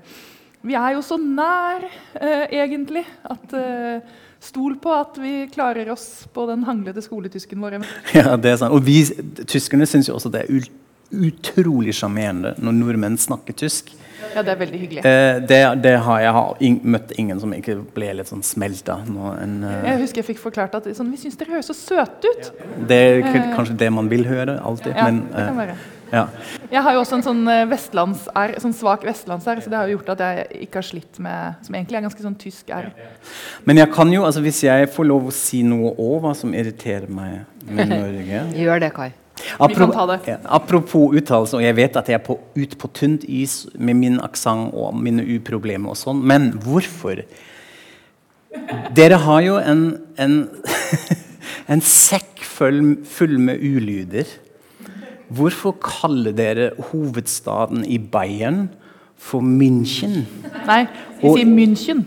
[0.61, 1.85] Vi er jo så nær,
[2.19, 3.05] eh, egentlig.
[3.23, 4.01] At eh,
[4.39, 7.81] Stol på at vi klarer oss på den hanglete skoletysken vår.
[8.15, 8.71] Ja, det er sant.
[8.71, 9.03] Og vi
[9.43, 10.69] tyskerne syns jo også det er ut,
[11.09, 13.93] utrolig sjarmerende når nordmenn snakker tysk.
[14.35, 15.03] Ja, det er veldig hyggelig.
[15.07, 18.99] Eh, det, det har jeg har in møtt ingen som ikke ble litt sånn smelta.
[19.07, 19.63] Uh...
[19.87, 22.51] Jeg husker jeg fikk forklart at sånn, vi syns dere høres så søte ut.
[22.89, 23.23] det er
[23.55, 25.77] kanskje det man vil høre alltid, Ja, men det kan eh, være.
[26.11, 26.25] ja.
[26.69, 29.97] Jeg har jo også en sånn eh, vestlands-R, sånn svak vestlands-R, så det har jo
[29.97, 32.91] gjort at jeg ikke har slitt med Som egentlig er ganske sånn tysk R.
[33.65, 36.53] Men jeg kan jo, altså hvis jeg får lov å si noe òg hva som
[36.53, 39.09] irriterer meg med Norge Gjør det, Kai.
[39.59, 40.17] Apro- kan ta det.
[40.27, 43.97] Ja, apropos uttalelse, og jeg vet at jeg er på, ut på tynt is med
[43.99, 47.23] min aksent og mine uproblemer og sånn, men hvorfor?
[48.97, 49.83] Dere har jo en,
[50.17, 50.35] en,
[51.73, 54.27] en sekk full, full med ulyder.
[55.29, 58.67] Hvorfor kaller dere hovedstaden i Bayern
[59.19, 60.23] for München?
[60.65, 60.83] Nei,
[61.21, 62.05] vi sier München.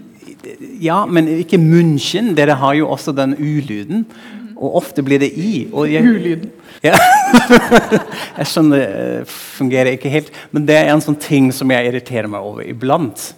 [0.82, 2.32] Ja, men ikke München.
[2.34, 4.06] Dere har jo også den ulyden.
[4.62, 5.66] Og ofte blir det i.
[5.72, 6.50] Og jeg, Ulyden.
[6.84, 6.94] Ja.
[8.38, 10.30] jeg skjønner det eh, fungerer ikke helt.
[10.54, 13.32] Men det er en sånn ting som jeg irriterer meg over iblant.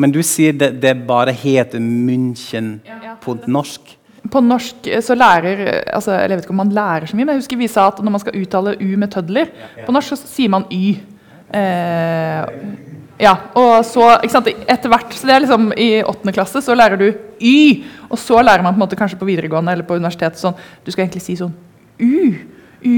[0.00, 2.78] Men du sier det, det bare heter München
[3.24, 3.96] på norsk.
[4.30, 7.24] På norsk eh, så lærer eh, altså, Jeg vet ikke om man lærer så mye,
[7.24, 9.48] men jeg husker vi sa at når man skal uttale U med tødler
[9.86, 10.98] På norsk så sier man Y.
[11.56, 12.42] Eh,
[13.20, 16.76] ja, og så, ikke sant, etter hvert, så det er liksom I åttende klasse så
[16.76, 17.08] lærer du
[17.40, 20.56] Y, og så lærer man på en måte kanskje på videregående eller på universitetet sånn
[20.84, 21.52] Du skal egentlig si sånn
[22.00, 22.32] U,
[22.80, 22.96] U,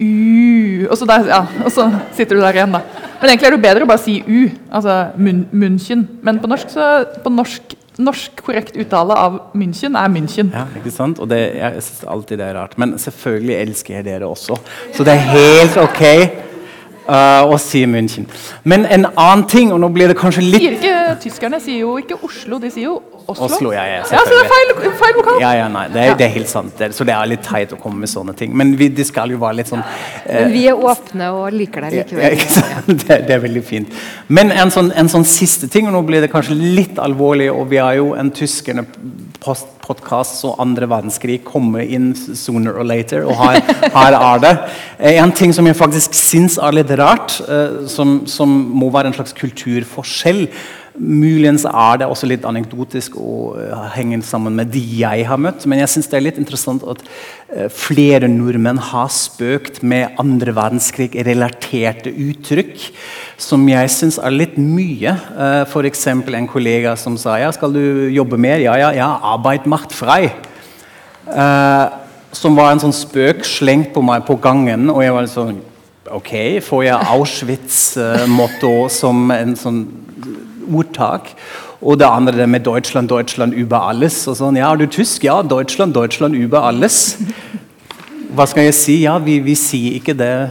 [0.00, 1.86] U og så, der, ja, og så
[2.16, 2.80] sitter du der igjen, da.
[3.20, 6.06] Men egentlig er det bedre å bare si U, altså München.
[6.24, 6.86] Men på norsk, så,
[7.20, 10.54] på norsk, norsk korrekt uttale av München er München.
[10.56, 11.20] Ja, ikke sant?
[11.20, 12.78] Og det, jeg synes alltid det er rart.
[12.80, 14.56] Men selvfølgelig elsker jeg dere også.
[14.96, 16.04] Så det er helt ok
[17.08, 18.26] uh, å si München.
[18.64, 21.94] Men en annen ting, og nå blir det kanskje litt Sier ikke, tyskerne sier jo
[22.00, 22.98] ikke Oslo, de sier jo
[23.30, 23.46] Oslo.
[23.46, 25.36] Oslo, ja, ja, ja, så det er feil, feil vokal.
[25.38, 26.72] Ja, ja, nei, det er, det er helt sant.
[26.78, 28.50] Det, er- så det er litt teit å komme med sånne ting.
[28.58, 31.86] Men vi, de skal jo være litt sånn uh, Men vi er åpne og liker
[31.86, 32.38] deg ja, likevel.
[32.40, 32.90] ikke sant?
[33.06, 34.00] Det, det er veldig fint.
[34.28, 37.68] Men en sånn, en sånn siste ting, og nå blir det kanskje litt alvorlig, og
[37.70, 38.82] vi har jo en tyskerne
[39.40, 43.60] podkast og andre verdenskrig kommer inn sooner or later, og her,
[43.94, 44.52] her er det.
[44.98, 49.10] Eh, En ting som jeg faktisk syns er litt rart, eh, som, som må være
[49.10, 50.46] en slags kulturforskjell
[51.00, 55.64] Muligens er det også litt anekdotisk og uh, henger sammen med de jeg har møtt.
[55.64, 60.52] Men jeg syns det er litt interessant at uh, flere nordmenn har spøkt med andre
[60.58, 62.84] verdenskrig-relaterte uttrykk
[63.40, 65.14] som jeg syns er litt mye.
[65.32, 66.04] Uh, F.eks.
[66.12, 67.82] en kollega som sa ja, skal du
[68.12, 68.60] jobbe mer?
[68.60, 69.08] Ja, ja, ja.
[69.32, 70.26] Arbeid macht frei.
[72.34, 75.58] Som var en sånn spøk slengt på meg på gangen, og jeg var sånn
[76.10, 76.32] Ok,
[76.64, 79.84] får jeg Auschwitz-motto som en sånn
[80.72, 81.34] ordtak.
[81.80, 84.28] Og det andre det med 'Deutschland, Deutschland über alles'.
[84.28, 85.24] Og sånn, ja, er du tysk?
[85.24, 87.18] Ja, Deutschland, Deutschland über alles.
[88.34, 89.02] Hva skal jeg si?
[89.02, 90.50] Ja, vi, vi sier ikke det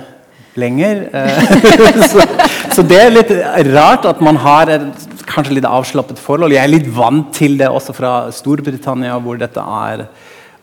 [0.55, 1.05] lenger.
[1.13, 1.43] Eh,
[2.11, 2.25] så,
[2.71, 3.31] så det er litt
[3.73, 6.53] rart at man har et kanskje litt avslappet forhold.
[6.55, 10.07] Jeg er litt vant til det også fra Storbritannia, hvor dette er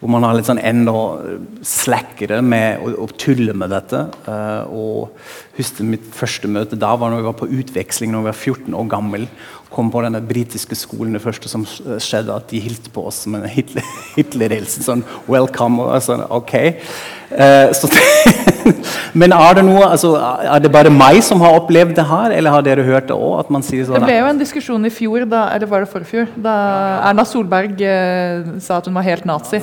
[0.01, 0.93] hvor man har litt sånn enda
[1.65, 4.03] slackere med å, å tulle med dette.
[4.29, 8.31] Uh, og husker Mitt første møte da var når vi var på utveksling når vi
[8.31, 9.29] var 14 år gammel.
[9.71, 11.17] Kom på denne britiske skolen.
[11.17, 14.85] Det første som skjedde, at de hilste på oss med en Hitler- Hitler-hilsen.
[14.87, 16.55] sånn 'welcome' og sånn, ok.
[16.55, 17.91] Eh, så
[19.21, 22.51] Men er det noe, altså, er det bare meg som har opplevd det her, eller
[22.51, 23.47] har dere hørt det òg?
[23.47, 26.57] Sånn, Det ble jo en diskusjon i fjor, da, eller var det forfjor, da
[27.11, 29.63] Erna Solberg eh, sa at hun var helt nazi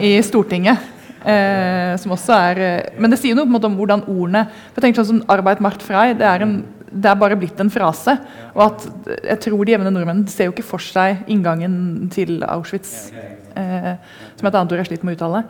[0.00, 0.78] i Stortinget.
[1.22, 4.40] Eh, som også er eh, Men det sier noe på en måte om hvordan ordene
[4.50, 6.56] for jeg tenker sånn som Arbeid macht frei det er, en,
[6.92, 8.14] det er bare blitt en frase.
[8.52, 8.86] Og at
[9.32, 13.10] jeg tror de jevne nordmenn ser jo ikke for seg inngangen til Auschwitz.
[13.56, 13.92] Eh,
[14.36, 15.42] som et annet ord jeg sliter med å uttale.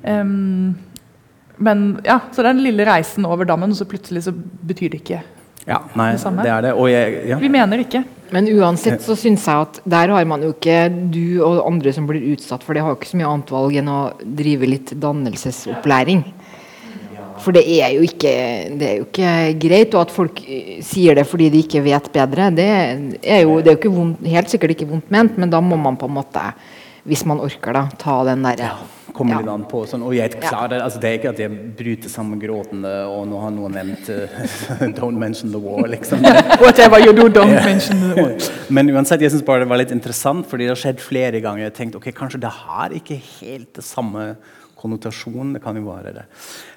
[0.00, 0.78] Um,
[1.60, 5.18] men ja, Så den lille reisen over dammen, og så plutselig så betyr det ikke
[5.68, 6.40] Ja, nei, det samme.
[6.46, 6.72] det er det.
[6.72, 7.36] Og jeg, ja.
[7.40, 8.00] Vi mener ikke.
[8.32, 12.06] Men uansett så syns jeg at der har man jo ikke du og andre som
[12.08, 14.00] blir utsatt for det, har jo ikke så mye annet valg enn å
[14.40, 16.22] drive litt dannelsesopplæring.
[17.40, 18.34] For det er jo ikke,
[18.80, 19.96] det er jo ikke greit.
[19.96, 23.72] Og at folk eh, sier det fordi de ikke vet bedre, det er jo, det
[23.72, 26.16] er jo ikke vondt, helt sikkert ikke vondt ment, men da må man på en
[26.20, 26.46] måte,
[27.08, 28.74] hvis man orker, da, ta den derre
[29.10, 29.38] Kommer Ja.
[29.40, 32.38] litt an på sånn, og jeg klarer, altså Det er ikke at jeg bryter sammen
[32.38, 36.22] gråtende, og nå har noen nevnt uh, 'Don't mention the war', liksom.
[36.62, 38.30] Whatever you do, don't mention the war.
[38.70, 41.64] Men uansett, jeg synes bare det var litt interessant, fordi det har skjedd flere ganger.
[41.66, 44.36] Jeg tenkte, ok, Kanskje det har ikke helt det samme
[44.80, 45.52] konnotasjonen.
[45.56, 46.24] Det kan jo være det.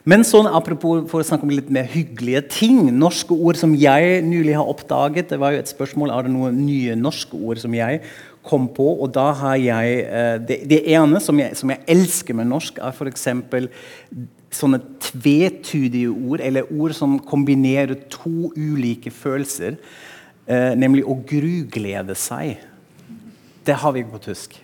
[0.10, 2.92] Men sånn, apropos for å snakke om litt mer hyggelige ting.
[2.92, 5.32] Norske ord som jeg nylig har oppdaget.
[5.32, 8.04] Det var jo et spørsmål er det noen nye norske ord som jeg
[8.46, 8.90] kom på.
[9.00, 12.82] Og da har jeg eh, Det, det ene som jeg, som jeg elsker med norsk,
[12.84, 13.28] er f.eks.
[14.54, 19.80] sånne tvetydige ord, eller ord som kombinerer to ulike følelser.
[20.44, 22.60] Eh, nemlig å gruglede seg.
[23.64, 24.58] Det har vi på tysk.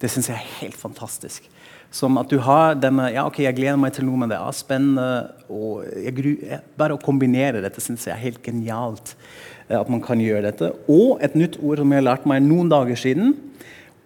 [0.00, 1.44] Det syns jeg er helt fantastisk.
[1.90, 4.54] Som at du har denne Ja, ok, jeg gleder meg til noe, men det er
[4.54, 5.06] spennende.
[5.50, 9.14] Og jeg bare å kombinere dette syns jeg er helt genialt.
[9.68, 10.72] eh, At man kan gjøre dette.
[10.88, 13.34] Og et nytt ord som jeg har lært meg noen dager siden.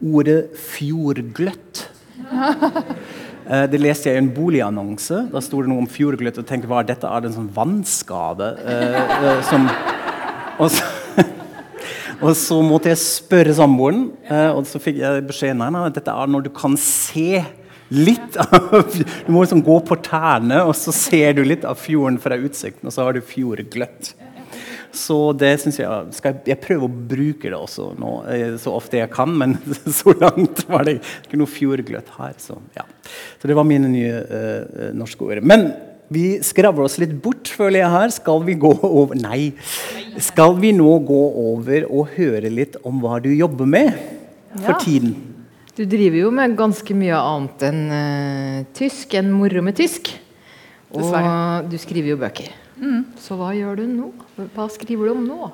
[0.04, 1.84] Ordet 'fjordgløtt'.
[3.44, 5.28] Eh, Det leste jeg i en boligannonse.
[5.30, 6.38] Da sto det noe om fjordgløtt.
[6.40, 7.04] Og tenkte hva er dette?
[7.04, 8.46] Er det en sånn vannskade?
[8.64, 9.68] eh, eh, som,
[10.58, 10.82] og så,
[12.24, 16.08] og så måtte jeg spørre samboeren, eh, og så fikk jeg beskjed nei, nei, dette
[16.08, 17.44] er når du kan se
[17.94, 18.84] litt av
[19.26, 22.88] Du må liksom gå på tærne, og så ser du litt av fjorden fra utsikten,
[22.88, 24.14] og så har du fjordgløtt.
[24.94, 29.00] Så det synes jeg skal jeg, prøver å bruke det også nå, eh, så ofte
[29.00, 29.56] jeg kan, men
[30.00, 32.36] så langt var det ikke noe fjordgløtt her.
[32.42, 32.86] Så, ja.
[33.40, 35.42] så det var mine nye uh, norske ord.
[35.42, 35.72] Men
[36.14, 38.14] vi skravler oss litt bort, føler jeg her.
[38.14, 39.54] Skal vi gå over Nei.
[40.22, 43.94] Skal vi nå gå over og høre litt om hva du jobber med
[44.54, 44.78] for Ja.
[44.78, 45.33] tiden?
[45.74, 50.12] Du driver jo med ganske mye annet enn uh, tysk, enn moro med tysk.
[50.94, 51.64] Og Dessverre.
[51.66, 52.52] du skriver jo bøker.
[53.22, 54.10] Så hva gjør du nå?
[54.54, 55.48] Hva skriver du om nå?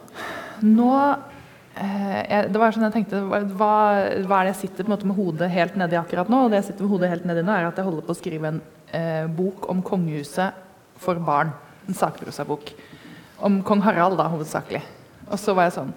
[0.64, 3.72] Nå eh, jeg, Det var sånn jeg tenkte hva, hva
[4.40, 6.44] er det jeg sitter på en måte med hodet helt nedi akkurat nå?
[6.44, 8.18] Og det jeg sitter med hodet helt nedi nå, er at jeg holder på å
[8.18, 8.62] skrive en
[8.96, 10.64] eh, bok om kongehuset
[11.00, 11.52] for barn.
[11.88, 12.72] En sakprosabok.
[13.46, 14.83] Om kong Harald, da, hovedsakelig.
[15.30, 15.94] Og så var jeg sånn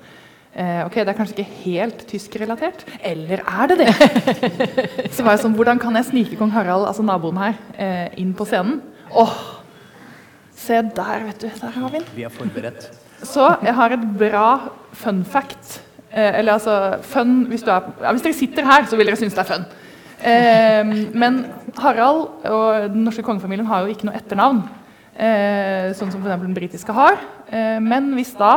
[0.54, 2.84] Ok, det er kanskje ikke helt tyskrelatert.
[3.02, 3.94] Eller er det det?
[5.16, 8.36] så var jeg sånn Hvordan kan jeg snike kong Harald, altså naboen her, eh, inn
[8.38, 8.78] på scenen?
[9.10, 9.34] Åh!
[10.64, 11.50] Se der, vet du.
[11.50, 12.06] Der har vi den.
[12.16, 12.86] Vi er forberedt.
[13.24, 14.48] Så jeg har et bra
[14.96, 15.82] fun fact.
[16.12, 19.20] Eh, eller altså fun hvis, du er, ja, hvis dere sitter her, så vil dere
[19.20, 19.66] synes det er fun.
[20.24, 21.42] Eh, men
[21.82, 24.62] Harald og den norske kongefamilien har jo ikke noe etternavn.
[25.14, 26.46] Eh, sånn som f.eks.
[26.46, 27.20] den britiske har.
[27.50, 28.56] Eh, men hvis da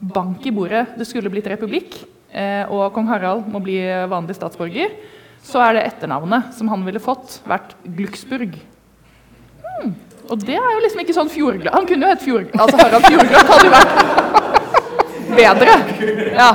[0.00, 1.98] bank i bordet det skulle blitt republikk,
[2.32, 3.78] eh, og kong Harald må bli
[4.10, 4.94] vanlig statsborger,
[5.44, 8.56] så er det etternavnet som han ville fått, vært Glucksburg.
[9.64, 9.94] Hmm.
[10.30, 12.50] Og det er jo liksom ikke sånn Fjordglad Han kunne jo hett Fjord...
[12.54, 14.20] Altså Harald Fjordglad hadde jo vært
[15.40, 15.78] bedre.
[16.34, 16.50] Ja.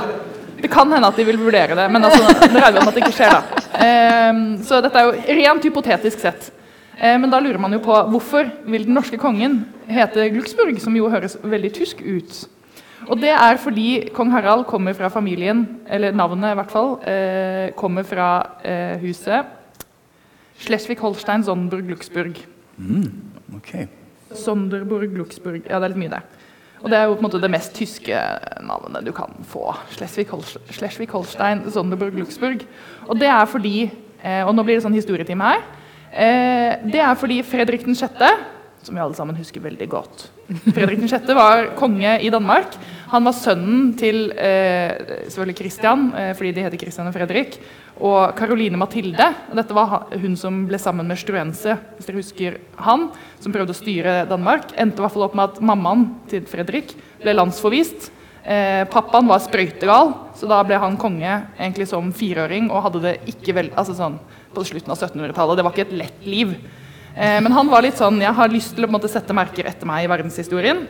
[0.62, 2.96] Det kan hende at de vil vurdere det, men altså, det regner vi med at
[2.96, 3.34] det ikke skjer.
[3.36, 3.64] da.
[3.86, 6.48] Ehm, så dette er jo rent hypotetisk sett.
[6.98, 9.60] Eh, men da lurer man jo på hvorfor vil den norske kongen
[9.92, 12.40] hete Glucksburg, som jo høres veldig tysk ut.
[13.10, 17.72] Og det er fordi kong Harald kommer fra familien, eller navnet i hvert fall, eh,
[17.78, 18.30] kommer fra
[18.64, 19.46] eh, huset
[20.64, 22.40] Schleswig-Holstein-Sonderburg-Luxburg.
[22.78, 23.12] Mm,
[23.56, 23.88] Ok.
[24.36, 25.62] Sonderburg-Luxburg.
[25.70, 26.24] Ja, det er litt mye der.
[26.82, 28.18] Og det er jo på en måte det mest tyske
[28.66, 29.74] navnet du kan få.
[29.96, 31.10] Schleswig-Holstein, Schleswig
[31.74, 32.66] Sonderburg, Glucksburg.
[33.08, 33.92] Og det er fordi
[34.24, 35.64] eh, Og nå blir det sånn historietime her.
[36.12, 38.12] Eh, det er fordi Fredrik den 6.,
[38.86, 40.28] som vi alle sammen husker veldig godt
[40.76, 41.32] Fredrik den 6.
[41.34, 42.76] var konge i Danmark.
[43.10, 44.94] Han var sønnen til eh,
[45.26, 47.58] selvfølgelig Christian, eh, fordi de heter Christian og Fredrik,
[47.98, 49.26] og Caroline Mathilde.
[49.50, 53.08] Og dette var hun som ble sammen med Struense, hvis dere husker han,
[53.42, 54.70] som prøvde å styre Danmark.
[54.78, 56.94] Endte i hvert fall opp med at mammaen til Fredrik
[57.24, 58.12] ble landsforvist.
[58.46, 63.18] Eh, pappaen var sprøytegal, så da ble han konge egentlig som fireåring og hadde det
[63.34, 64.22] ikke vel, altså sånn
[64.54, 65.58] på slutten av 1700-tallet.
[65.58, 66.58] Det var ikke et lett liv.
[67.16, 69.88] Eh, men han var litt sånn Jeg har lyst til å måte, sette merker etter
[69.88, 70.84] meg i verdenshistorien.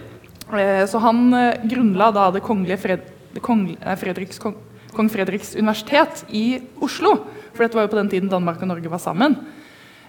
[0.57, 4.55] Eh, så han eh, grunnla da det kongelige Fred, det kongelige, nei, Fredriks, kong,
[4.95, 6.45] kong Fredriks universitet i
[6.81, 7.19] Oslo.
[7.53, 9.37] For dette var jo på den tiden Danmark og Norge var sammen.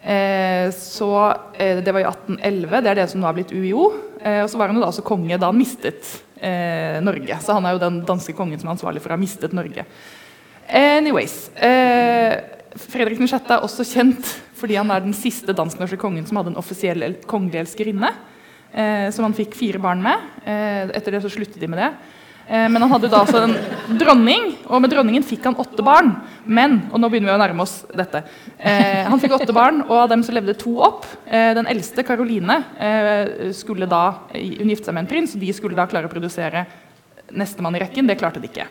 [0.07, 1.11] Eh, så
[1.59, 2.81] eh, Det var i 1811.
[2.81, 3.91] Det er det som nå har blitt UiO.
[4.23, 7.41] Eh, og så var han jo da også konge da han mistet eh, Norge.
[7.45, 9.85] Så han er jo den danske kongen som er ansvarlig for å ha mistet Norge.
[10.67, 11.51] Anyways.
[11.61, 12.41] Eh,
[12.77, 13.37] Fredrik 6.
[13.51, 17.18] er også kjent fordi han er den siste dansk-norske kongen som hadde en offisiell el-
[17.28, 18.14] kongelig elskerinne.
[18.76, 20.18] Eh, som han fikk fire barn med.
[20.45, 21.91] Eh, etter det så sluttet de med det.
[22.49, 23.55] Eh, men han hadde da altså en
[23.99, 26.11] dronning, og med dronningen fikk han åtte barn.
[26.45, 28.20] Men og nå begynner vi å nærme oss dette.
[28.59, 31.07] Eh, han fikk åtte barn, og av dem så levde to opp.
[31.26, 34.03] Eh, den eldste, Karoline, eh, skulle da,
[34.35, 36.66] hun gifte seg med en prins, og de skulle da klare å produsere
[37.33, 38.07] nestemann i rekken.
[38.07, 38.66] Det klarte de ikke.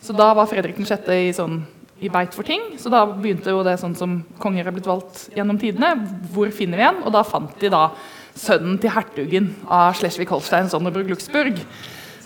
[0.00, 1.08] Så da var Fredrik 6.
[1.10, 1.64] i, sånn,
[2.00, 2.62] i beit for ting.
[2.78, 5.94] Så da begynte jo det sånn som konger er blitt valgt gjennom tidene.
[6.34, 7.02] Hvor finner vi en?
[7.04, 7.88] Og da fant de da
[8.38, 11.58] sønnen til hertugen av Schleswig-Holstein, Sonneburg-Luxburg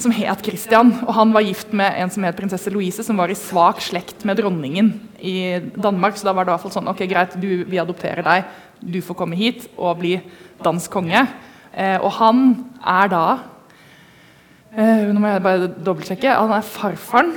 [0.02, 0.92] som het Christian.
[1.06, 4.26] Og han var gift med en som het prinsesse Louise, som var i svak slekt
[4.28, 6.18] med dronningen i Danmark.
[6.18, 8.50] Så da var det i hvert fall sånn Ok, greit, du, vi adopterer deg.
[8.82, 10.16] Du får komme hit og bli
[10.62, 11.24] dansk konge.
[11.72, 12.42] Eh, og han
[12.84, 13.24] er da
[14.74, 16.34] eh, Nå må jeg bare dobbeltsjekke.
[16.34, 17.32] Han er farfaren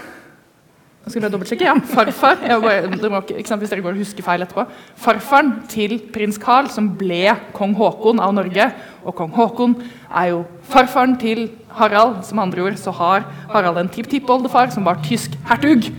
[1.06, 1.74] nå skal bare dobbeltsjekke, ja.
[1.86, 4.64] Farfar bare, må, sant, hvis dere går og husker feil etterpå.
[5.04, 8.66] Farfaren til prins Carl, som ble kong Haakon av Norge.
[9.06, 9.78] Og kong Haakon
[10.10, 10.42] er jo
[10.72, 11.46] farfaren til
[11.78, 12.24] Harald.
[12.26, 15.92] Som andre ord så har Harald en tipptippoldefar som var tysk hertug.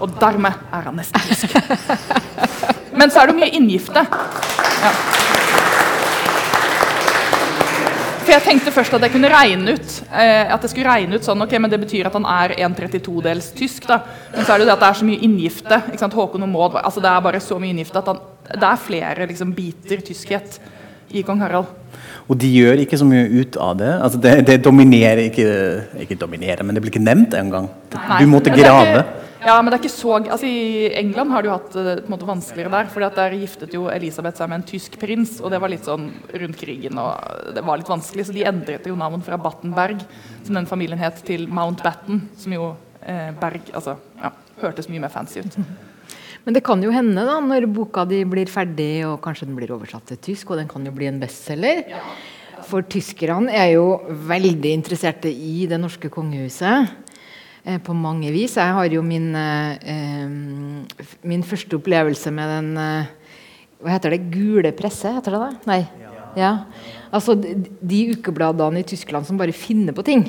[0.00, 1.52] Og dermed er han nesten tysk.
[2.96, 4.08] Men så er det mye inngifte.
[4.08, 4.96] Ja.
[8.24, 11.26] For jeg tenkte først at jeg kunne regne ut eh, At det skulle regne ut
[11.26, 13.88] sånn, ok, men det betyr at han er 1,32-dels tysk.
[13.90, 14.00] da.
[14.32, 15.80] Men så er det jo det at det er så mye inngifte.
[15.90, 18.22] ikke sant, Håkon og Maud, altså Det er bare så mye inngifte at han,
[18.54, 20.56] det er flere liksom, biter tyskhet
[21.14, 21.68] i kong Harald.
[22.24, 23.92] Og de gjør ikke så mye ut av det.
[24.06, 25.50] altså Det, det dominerer ikke
[26.06, 27.68] Ikke dominerer, men det blir ikke nevnt engang.
[27.92, 29.04] Du måtte grave.
[29.44, 32.08] Ja, men det er ikke så altså I England har det jo hatt det på
[32.08, 32.86] en måte vanskeligere der.
[32.88, 36.06] For Der giftet jo Elisabeth seg med en tysk prins, og det var litt sånn
[36.32, 36.96] rundt krigen.
[36.98, 40.00] og det var litt vanskelig, Så de endret jo navn fra Battenberg,
[40.44, 44.32] som den familien het, til Mountbatten, som jo eh, Berg altså, ja,
[44.62, 45.58] hørtes mye mer fancy ut.
[46.44, 49.72] Men det kan jo hende, da, når boka di blir ferdig, og kanskje den blir
[49.76, 51.84] oversatt til tysk, og den kan jo bli en bestselger.
[52.64, 57.03] For tyskerne er jo veldig interesserte i det norske kongehuset.
[57.64, 58.58] Eh, på mange vis.
[58.60, 60.28] Jeg har jo min, eh,
[61.24, 63.06] min første opplevelse med den eh,
[63.80, 64.30] Hva heter det?
[64.32, 65.08] Gule presse?
[65.12, 65.66] Heter det det?
[65.68, 65.80] Nei.
[66.36, 66.52] Ja.
[67.12, 70.24] Altså de, de ukebladene i Tyskland som bare finner på ting.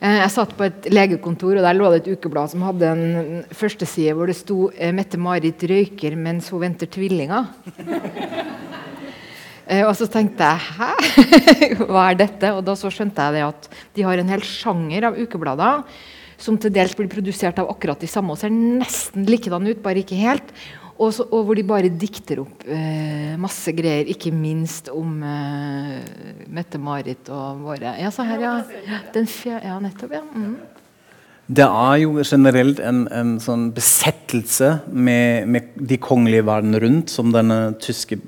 [0.00, 4.14] Jeg satt på et legekontor, og der lå det et ukeblad som hadde en førsteside
[4.16, 7.50] hvor det sto 'Mette-Marit røyker mens hun venter tvillinger'.
[9.88, 10.92] og så tenkte jeg 'hæ?
[11.90, 15.10] Hva er dette?' Og da så skjønte jeg det at de har en hel sjanger
[15.10, 15.84] av ukeblader
[16.40, 20.02] som til dels blir produsert av akkurat de samme og ser nesten likedan ut, bare
[20.02, 20.54] ikke helt.
[21.00, 25.94] Og, så, og hvor de bare dikter opp eh, masse greier, ikke minst om eh,
[26.52, 28.58] Mette-Marit og våre Ja, så her, ja.
[29.24, 30.20] Fjerde, ja, nettopp, ja.
[30.28, 30.58] Mm.
[31.50, 37.32] Det er jo generelt en, en sånn besettelse med, med, de kongelige verden rundt, som
[37.34, 38.20] denne tyske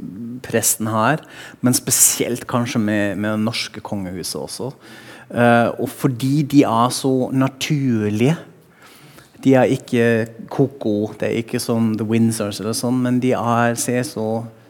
[0.42, 1.22] presten har.
[1.62, 4.72] Men spesielt kanskje med, med det norske kongehuset også.
[5.32, 8.34] Uh, og fordi de er så naturlige
[9.40, 13.72] De er ikke ko-ko, det er ikke som The Windsors, eller sånn, men de er,
[13.80, 14.26] ser så,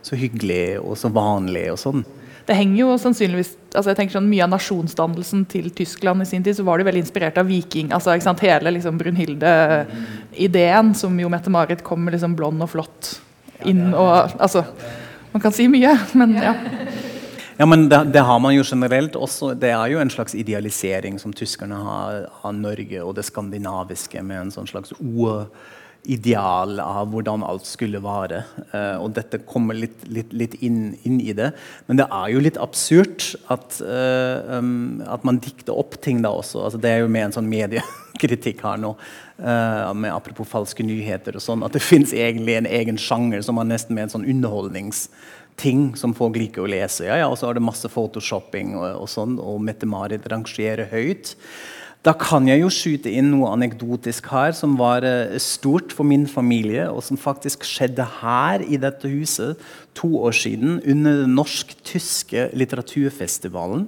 [0.06, 2.04] så hyggelige og så vanlige og sånn.
[2.46, 6.44] Det henger jo sannsynligvis altså jeg tenker sånn Mye av nasjonsdannelsen til Tyskland i sin
[6.44, 7.92] tid så var de veldig inspirert av viking.
[7.92, 13.14] altså ikke sant, Hele liksom Brunhilde-ideen, som jo Mette-Marit kom med liksom blond og flott
[13.68, 14.64] inn og altså,
[15.32, 16.52] Man kan si mye, men ja.
[17.62, 19.52] Ja, men det, det, har man jo generelt også.
[19.54, 24.40] Det er jo en slags idealisering som tyskerne har av Norge og det skandinaviske, med
[24.40, 24.90] en sånn slags
[26.02, 28.40] ideal av hvordan alt skulle være.
[28.72, 31.52] Uh, og dette kommer litt, litt, litt inn, inn, i det.
[31.86, 36.32] Men det er jo litt absurd at, uh, um, at man dikter opp ting da
[36.34, 36.64] også.
[36.64, 38.96] Altså, det er jo med en sånn mediekritikk her nå.
[39.38, 41.62] Uh, med Apropos falske nyheter og sånn.
[41.62, 45.06] At det fins egentlig en egen sjanger som er nesten med en sånn underholdnings
[45.60, 47.06] ting som folk liker å lese.
[47.08, 51.36] Ja, ja, og så er det masse photoshopping og, og sånn, og Mette-Marit rangerer høyt.
[52.02, 56.24] Da kan jeg jo skyte inn noe anekdotisk her som var uh, stort for min
[56.26, 59.60] familie, og som faktisk skjedde her i dette huset
[59.98, 63.86] to år siden under den norsk-tyske litteraturfestivalen,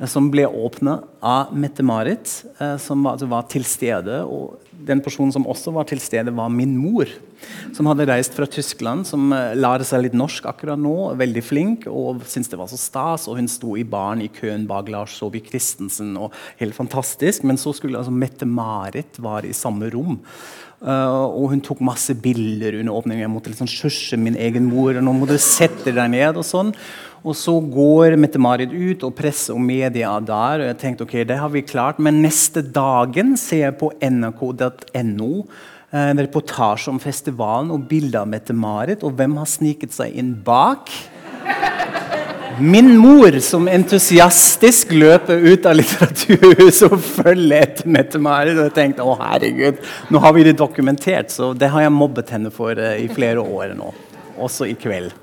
[0.00, 4.22] uh, som ble åpna av Mette-Marit, uh, som var, altså var, til stede.
[4.24, 7.10] og den personen som også var til stede, var min mor
[7.74, 11.12] som hadde reist fra Tyskland, som uh, lærer seg litt norsk akkurat nå.
[11.20, 13.28] Veldig flink og syntes det var så stas.
[13.30, 16.14] Og hun sto i baren i køen bak Lars Saabye Christensen.
[16.16, 17.46] og Helt fantastisk.
[17.48, 20.20] Men så skulle altså Mette-Marit være i samme rom.
[20.82, 23.22] Uh, og hun tok masse bilder under åpningen.
[23.22, 24.96] Jeg måtte liksom skjørse min egen mor.
[24.96, 26.72] og nå må du sette deg ned og sånn.
[27.22, 30.64] Og så går Mette-Marit ut, og presse og media er der.
[30.64, 32.02] Og jeg tenkte ok, det har vi klart.
[32.02, 35.46] Men neste dagen ser jeg på nrk.no
[35.92, 39.04] Eh, en reportasje om festivalen og bilder av Mette-Marit.
[39.04, 40.88] Og hvem har sniket seg inn bak?
[42.58, 48.58] Min mor, som entusiastisk løper ut av Litteraturhuset og følger etter Mette-Marit.
[48.58, 49.80] Og jeg tenkte å herregud,
[50.12, 51.32] nå har vi det dokumentert.
[51.32, 53.90] Så det har jeg mobbet henne for uh, i flere år nå.
[54.42, 55.14] Også i kveld.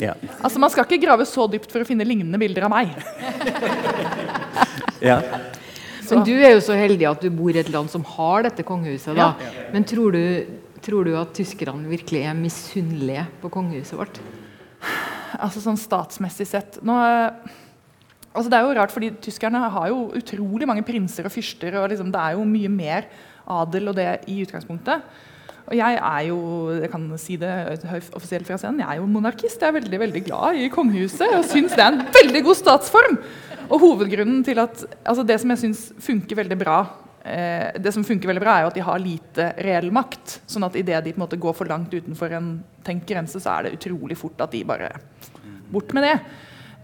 [0.00, 0.14] Ja.
[0.40, 2.94] Altså, Man skal ikke grave så dypt for å finne lignende bilder av meg.
[5.10, 5.20] ja.
[6.08, 8.64] Men du er jo så heldig at du bor i et land som har dette
[8.66, 9.14] kongehuset.
[9.16, 9.32] da.
[9.40, 9.66] Ja.
[9.74, 10.22] Men tror du,
[10.84, 14.22] tror du at tyskerne virkelig er misunnelige på kongehuset vårt?
[15.42, 16.94] Altså sånn statsmessig sett nå,
[18.32, 21.76] altså Det er jo rart, fordi tyskerne har jo utrolig mange prinser og fyrster.
[21.80, 23.08] og liksom, Det er jo mye mer
[23.48, 25.02] adel og det i utgangspunktet.
[25.70, 26.38] Og jeg er jo
[26.74, 27.52] jeg kan si det
[28.12, 29.60] offisielt fra scenen, jeg er jo monarkist.
[29.60, 33.18] Jeg er veldig veldig glad i kongehuset og syns det er en veldig god statsform.
[33.70, 36.82] Og hovedgrunnen til at altså Det som jeg syns funker veldig bra,
[37.24, 40.40] eh, det som funker veldig bra, er jo at de har lite reell makt.
[40.46, 42.54] sånn at idet de på en måte går for langt utenfor en
[42.84, 44.92] tenkt grense, så er det utrolig fort at de bare
[45.72, 46.16] Bort med det.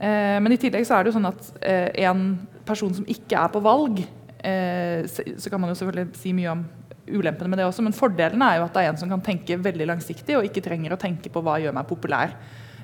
[0.01, 3.37] Eh, men i tillegg så er det jo sånn at eh, en person som ikke
[3.37, 6.63] er på valg eh, så, så kan man jo selvfølgelig si mye om
[7.09, 9.59] ulempene med det også, men fordelen er jo at det er en som kan tenke
[9.65, 12.35] veldig langsiktig, og ikke trenger å tenke på hva gjør meg populær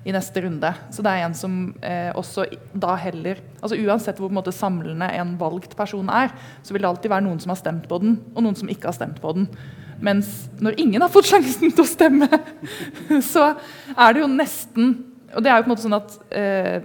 [0.05, 0.71] i neste runde.
[0.93, 2.45] Så det er en som eh, også
[2.77, 6.85] da heller altså Uansett hvor på en måte samlende en valgt person er, så vil
[6.85, 9.23] det alltid være noen som har stemt på den, og noen som ikke har stemt
[9.23, 9.49] på den.
[10.05, 10.29] Mens
[10.61, 12.29] når ingen har fått sjansen til å stemme,
[13.33, 13.55] så
[13.95, 14.95] er det jo nesten
[15.35, 16.85] Og det er jo på en måte sånn at eh,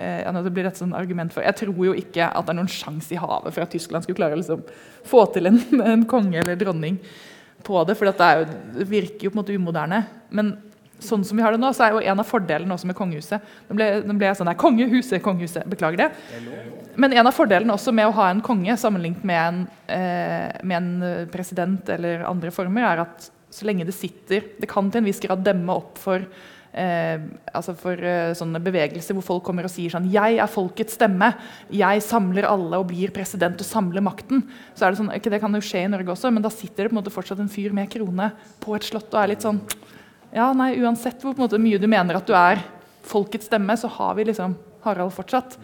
[0.00, 2.60] eh, ja, det blir et sånn argument for Jeg tror jo ikke at det er
[2.62, 4.64] noen sjanse i havet for at Tyskland skulle klare å liksom,
[5.06, 5.60] få til en,
[5.92, 6.96] en konge eller dronning
[7.62, 7.94] på det.
[7.98, 10.00] For det, jo, det virker jo på en måte umoderne.
[10.34, 10.56] Men
[11.04, 13.50] sånn som vi har det nå, så er jo en av fordelene også med kongehuset
[13.68, 15.66] Nå ble, nå ble jeg sånn der, Kongehuset, kongehuset.
[15.70, 16.08] Beklager det.
[16.96, 20.78] Men en av fordelene også med å ha en konge sammenlignet med en, eh, med
[20.78, 25.08] en president eller andre former, er at så lenge det sitter Det kan til en
[25.10, 26.24] viss grad demme opp for
[26.72, 27.20] Eh,
[27.52, 31.34] altså for eh, sånne bevegelser hvor folk kommer og sier sånn 'Jeg er folkets stemme.
[31.68, 34.40] Jeg samler alle og blir president og samler makten.'
[34.74, 36.84] Så er Det sånn, ikke det kan jo skje i Norge også, men da sitter
[36.84, 39.44] det på en måte fortsatt en fyr med krone på et slott og er litt
[39.44, 39.60] sånn
[40.32, 42.62] Ja, nei, uansett hvor måte mye du mener at du er
[43.04, 45.58] folkets stemme, så har vi liksom Harald fortsatt.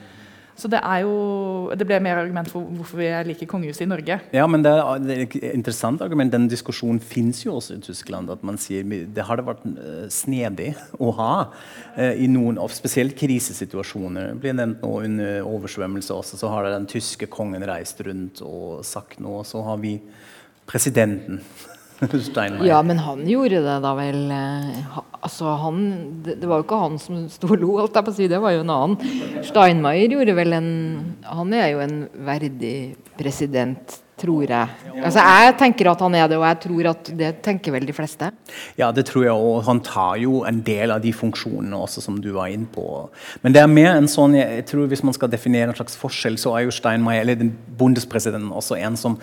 [0.59, 4.16] Så det jo Det ble mer argument for hvorfor vi liker kongehuset i Norge.
[4.35, 6.33] Ja, men det er, det er et interessant argument.
[6.33, 8.31] Den diskusjonen fins jo også i Tyskland.
[8.31, 11.33] at man sier Det har det vært uh, snedig å ha
[11.97, 14.33] eh, i noen, av spesielt krisesituasjoner.
[14.33, 18.85] Det blir nevnt nå under oversvømmelse også, så har den tyske kongen reist rundt og
[18.85, 19.45] sagt noe.
[19.47, 20.01] Så har vi
[20.66, 21.39] presidenten.
[22.30, 22.66] Steinmeier.
[22.68, 25.78] Ja, men han gjorde det da vel eh, Altså, han
[26.22, 28.28] det, det var jo ikke han som sto og lo, alt jeg på å si.
[28.30, 29.16] Det var jo en annen.
[29.46, 30.68] Steinmeier gjorde vel en
[31.26, 31.96] Han er jo en
[32.28, 32.76] verdig
[33.18, 34.94] president, tror jeg.
[34.94, 37.94] Altså, jeg tenker at han er det, og jeg tror at det tenker vel de
[37.94, 38.30] fleste.
[38.78, 39.61] Ja, det tror jeg, òg.
[39.66, 42.86] han tar jo en del av de funksjonene også, som du var inne på.
[43.42, 46.38] Men det er mer en sånn, jeg tror hvis man skal definere en slags forskjell,
[46.38, 49.18] så er jo Steinmeier, eller den bondespresidenten, også en som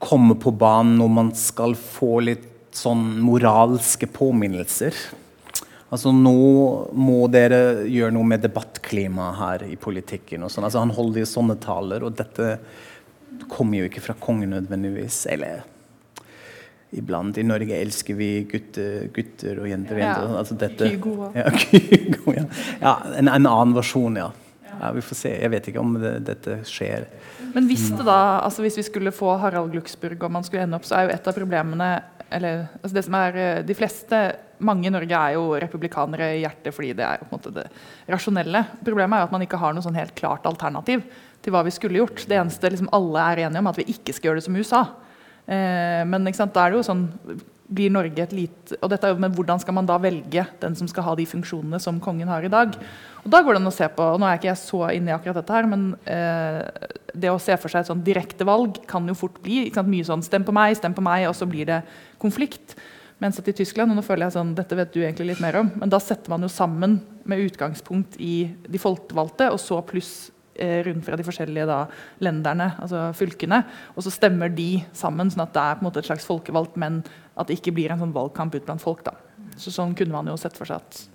[0.00, 2.46] kommer på banen når man skal få litt
[2.76, 4.96] sånn moralske påminnelser.
[5.90, 6.36] Altså Nå
[6.94, 10.46] må dere gjøre noe med debattklimaet her i politikken.
[10.46, 10.64] og sånn.
[10.68, 12.54] Altså Han holder jo sånne taler, og dette
[13.50, 15.24] kommer jo ikke fra kongen nødvendigvis.
[15.34, 15.64] Eller
[16.96, 17.38] iblant.
[17.38, 19.98] I Norge elsker vi gutter, gutter og jenter.
[19.98, 20.30] og jenter.
[20.30, 20.38] Ja.
[20.42, 21.32] Altså dette, Kygo.
[21.34, 22.46] Ja, Kygo, ja.
[22.80, 24.30] ja en, en annen versjon, ja.
[24.70, 24.92] ja.
[24.96, 25.34] Vi får se.
[25.42, 27.08] Jeg vet ikke om det, dette skjer.
[27.54, 30.78] Men hvis det da, altså hvis vi skulle få Harald Glucksburg, og man skulle ende
[30.78, 31.90] opp, så er jo et av problemene
[32.30, 34.18] eller, altså det som er, eh, De fleste,
[34.62, 37.66] mange i Norge, er jo republikanere i hjertet fordi det er på en måte det
[38.12, 38.64] rasjonelle.
[38.86, 41.02] Problemet er jo at man ikke har noe sånn helt klart alternativ
[41.42, 42.26] til hva vi skulle gjort.
[42.28, 44.58] Det eneste liksom alle er enige om, er at vi ikke skal gjøre det som
[44.60, 44.82] USA.
[45.48, 47.06] Eh, men da er det jo sånn
[47.70, 50.76] blir Norge et lite og dette er jo, men Hvordan skal man da velge den
[50.78, 52.76] som skal ha de funksjonene som kongen har i dag?
[53.22, 55.12] Og da går det an å se på, og Nå er ikke jeg så inne
[55.12, 58.80] i akkurat dette, her, men eh, det å se for seg et sånn direkte valg
[58.90, 61.36] kan jo fort bli ikke sant, mye sånn 'stem på meg', 'stem på meg', og
[61.36, 61.82] så blir det
[62.22, 62.76] konflikt.
[63.20, 65.60] Mens at i Tyskland, og nå føler jeg sånn, dette vet du egentlig litt mer
[65.60, 70.30] om, men da setter man jo sammen med utgangspunkt i de folkevalgte, og så pluss
[70.58, 71.78] rundt fra de forskjellige da,
[72.20, 73.62] lenderne, altså fylkene.
[73.94, 76.76] Og så stemmer de sammen, sånn at det er på en måte et slags folkevalgt,
[76.80, 77.02] men
[77.36, 79.04] at det ikke blir en sånn valgkamp ut blant folk.
[79.06, 79.14] da.
[79.56, 81.06] Så Sånn kunne man jo sett for seg at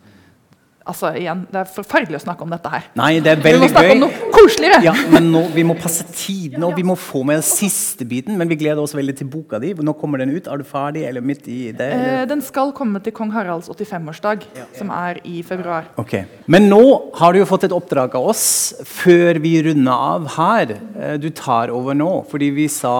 [0.85, 2.83] Altså igjen, Det er forferdelig å snakke om dette her.
[2.93, 4.03] Nei, det er veldig gøy.
[4.45, 4.79] Koseligere!
[4.85, 8.37] Ja, men nå, Vi må passe tiden, og vi må få med siste biten.
[8.39, 9.73] Men vi gleder oss veldig til boka di.
[9.75, 10.47] Nå kommer den ut.
[10.51, 11.89] Er du ferdig, eller midt i det?
[11.95, 14.45] Eh, den skal komme til kong Haralds 85-årsdag,
[14.77, 15.89] som er i februar.
[16.01, 16.15] Ok.
[16.51, 16.81] Men nå
[17.19, 18.45] har du jo fått et oppdrag av oss
[18.87, 20.75] før vi runder av her.
[20.99, 22.95] Eh, Du tar over nå, fordi vi sa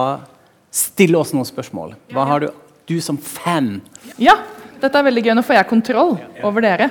[0.76, 1.94] Still oss noen spørsmål.
[2.12, 2.50] Hva har du
[2.86, 3.80] Du som fan.
[4.20, 4.34] Ja,
[4.80, 5.32] dette er veldig gøy.
[5.38, 6.12] Nå får jeg kontroll
[6.44, 6.90] over dere.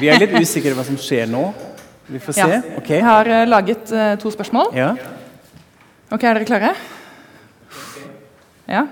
[0.00, 1.42] Vi er litt usikre på hva som skjer nå.
[2.12, 2.48] Vi får se.
[2.48, 2.60] Ja.
[2.76, 2.90] Ok.
[2.92, 4.72] Jeg har uh, laget uh, to spørsmål.
[4.76, 4.92] Ja.
[6.12, 6.72] Ok, Er dere klare?
[8.68, 8.86] Ja?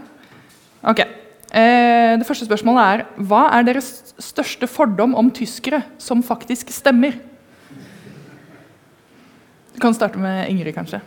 [0.80, 1.02] Ok.
[1.50, 7.18] Uh, det første spørsmålet er Hva er deres største fordom om tyskere som faktisk stemmer?
[9.74, 11.00] Du kan starte med Ingrid, kanskje.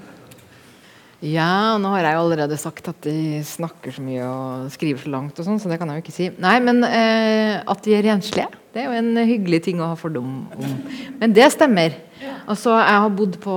[1.23, 5.11] Ja, nå har jeg jo allerede sagt at de snakker så mye og skriver så
[5.13, 6.25] langt, og sånn, så det kan jeg jo ikke si.
[6.43, 9.95] Nei, men eh, at de er renslige, det er jo en hyggelig ting å ha
[9.99, 10.73] fordom om.
[11.21, 11.95] Men det stemmer.
[12.43, 13.55] Altså, jeg har bodd på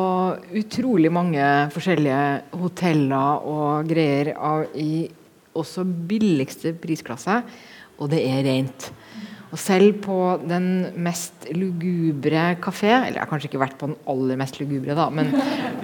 [0.62, 1.43] utrolig mange
[1.75, 2.21] forskjellige
[2.61, 5.09] hoteller og greier av, i
[5.57, 7.41] også billigste prisklasse,
[7.99, 8.93] og det er rent.
[9.57, 10.67] Og selv på den
[11.01, 15.07] mest lugubre kafé Eller jeg har kanskje ikke vært på den aller mest lugubre, da,
[15.09, 15.31] men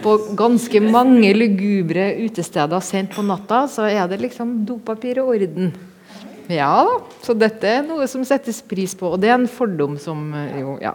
[0.05, 5.73] på ganske mange lugubre utesteder sent på natta, så er det liksom dopapir og orden.
[6.53, 6.99] Ja da.
[7.25, 10.61] Så dette er noe som settes pris på, og det er en fordom som eh,
[10.61, 10.93] jo, ja.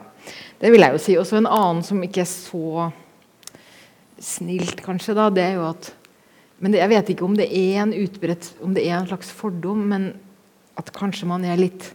[0.61, 1.17] Det vil jeg jo si.
[1.17, 2.89] Og så en annen som ikke er så
[4.21, 5.93] snilt, kanskje, da, det er jo at
[6.57, 9.29] Men det, jeg vet ikke om det er en utbredt Om det er en slags
[9.29, 10.11] fordom, men
[10.77, 11.91] at kanskje man er litt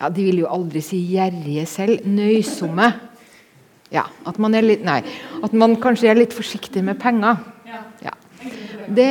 [0.00, 2.06] ja, De vil jo aldri si gjerrige selv.
[2.08, 2.88] Nøysomme.
[3.92, 5.00] Ja, at man er litt Nei.
[5.44, 7.42] At man kanskje er litt forsiktig med penger.
[8.00, 8.14] Ja.
[8.90, 9.10] Det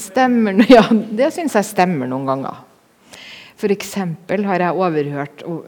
[0.00, 2.60] stemmer Ja, det syns jeg stemmer noen ganger.
[3.56, 3.94] F.eks.
[4.28, 5.66] har jeg overhørt og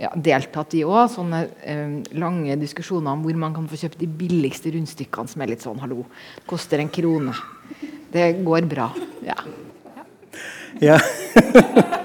[0.00, 4.08] ja, deltatt i òg sånne eh, lange diskusjoner om hvor man kan få kjøpt de
[4.10, 6.02] billigste rundstykkene som er litt sånn hallo,
[6.50, 7.36] koster en krone.
[8.14, 8.88] Det går bra.
[9.26, 9.38] Ja.
[10.82, 10.98] Ja.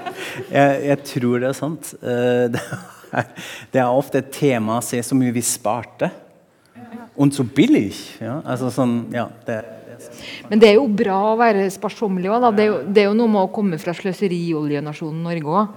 [0.50, 1.92] jeg, jeg tror det er sant.
[2.02, 2.62] Eh, det,
[3.10, 3.30] er,
[3.72, 6.10] det ofte et tema å se så mye vi sparte.
[7.20, 7.90] Og så billig.
[8.22, 9.60] Ja, altså sånn, ja, det,
[10.48, 12.46] Men det er jo bra å være sparsommelig òg.
[12.56, 15.74] Det, det er jo noe med å komme fra sløserioljenasjonen Norge òg.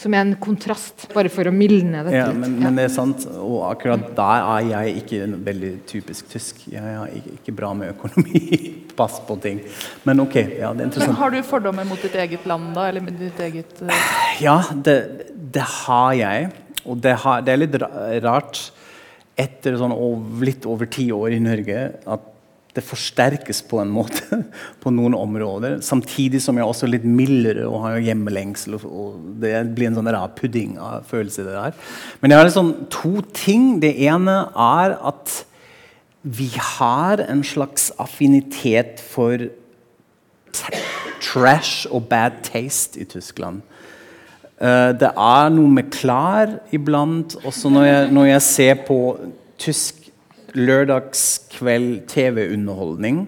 [0.00, 2.40] Som er en kontrast, bare for å mildne dette ja, litt.
[2.40, 3.26] men, men det er sant.
[3.36, 6.62] Og akkurat der er jeg ikke en veldig typisk tysk.
[6.72, 8.72] Jeg er ikke, bra med økonomi.
[9.00, 9.60] Pass på ting.
[10.08, 11.12] Men ok, ja, det er interessant.
[11.12, 12.88] Men har du fordommer mot ditt eget land, da?
[12.88, 13.92] Eller ditt eget uh...
[14.46, 14.96] Ja, det,
[15.52, 16.50] det har jeg.
[16.88, 17.76] Og det, har, det er litt
[18.24, 18.64] rart
[19.40, 22.28] etter sånn ov- litt over ti år i Norge at
[22.74, 24.40] det forsterkes på en måte
[24.82, 25.78] på noen områder.
[25.84, 28.78] Samtidig som jeg også er litt mildere og har hjemmelengsel.
[28.80, 31.48] Og, det blir en sånn rar pudding av følelser.
[31.48, 31.78] det der.
[32.20, 33.72] Men jeg har liksom to ting.
[33.82, 35.40] Det ene er at
[36.22, 39.48] vi har en slags affinitet for
[41.20, 43.62] trash og bad taste i Tyskland.
[44.60, 47.38] Eh, det er noe med klær iblant.
[47.48, 49.00] Også når jeg, når jeg ser på
[49.60, 49.99] tysk
[50.54, 53.24] lørdagskveld TV-underholdning,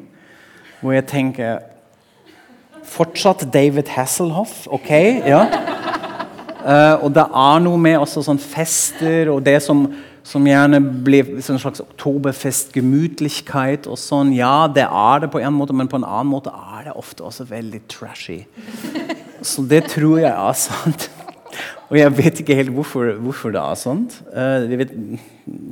[0.81, 1.61] hvor jeg tenker
[2.93, 4.91] Fortsatt David Hasselhoff, OK?
[5.25, 5.47] Ja.
[6.63, 9.87] Uh, og det er noe med også sånn fester og det som,
[10.27, 14.31] som gjerne blir en slags oktoberfest, gemütlichkeit og sånn.
[14.37, 17.27] Ja, det er det på en måte, men på en annen måte er det ofte
[17.27, 18.43] også veldig trashy.
[19.43, 21.09] Så det tror jeg er sant.
[21.93, 24.15] Og jeg vet ikke helt hvorfor, hvorfor det er sånt.
[24.33, 24.95] Uh, vet,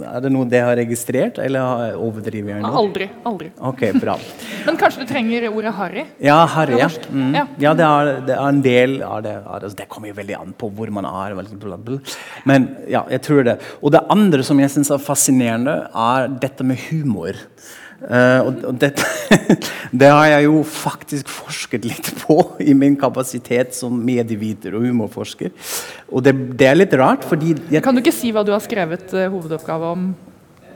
[0.05, 2.73] er det noe det har registrert, eller overdriver jeg nå?
[2.83, 3.07] Aldri.
[3.31, 3.49] Aldri.
[3.71, 4.19] Ok, bra.
[4.67, 6.05] Men kanskje du trenger ordet harry?
[6.21, 6.77] Ja, Harry.
[6.77, 7.33] Ja, mm.
[7.39, 7.47] Ja.
[7.65, 9.35] ja det, er, det er en del av det.
[9.41, 11.39] Altså, det kommer jo veldig an på hvor man er.
[11.57, 11.81] bla.
[12.45, 13.57] Men ja, jeg tror det.
[13.81, 17.39] Og det andre som jeg syns er fascinerende, er dette med humor.
[18.01, 19.05] Eh, og, og dette,
[20.01, 25.53] det har jeg jo faktisk forsket litt på i min kapasitet som medieviter og humorforsker.
[26.09, 28.65] Og det, det er litt rart, fordi jeg, Kan du ikke si hva du har
[28.65, 30.11] skrevet uh, hovedoppgave om?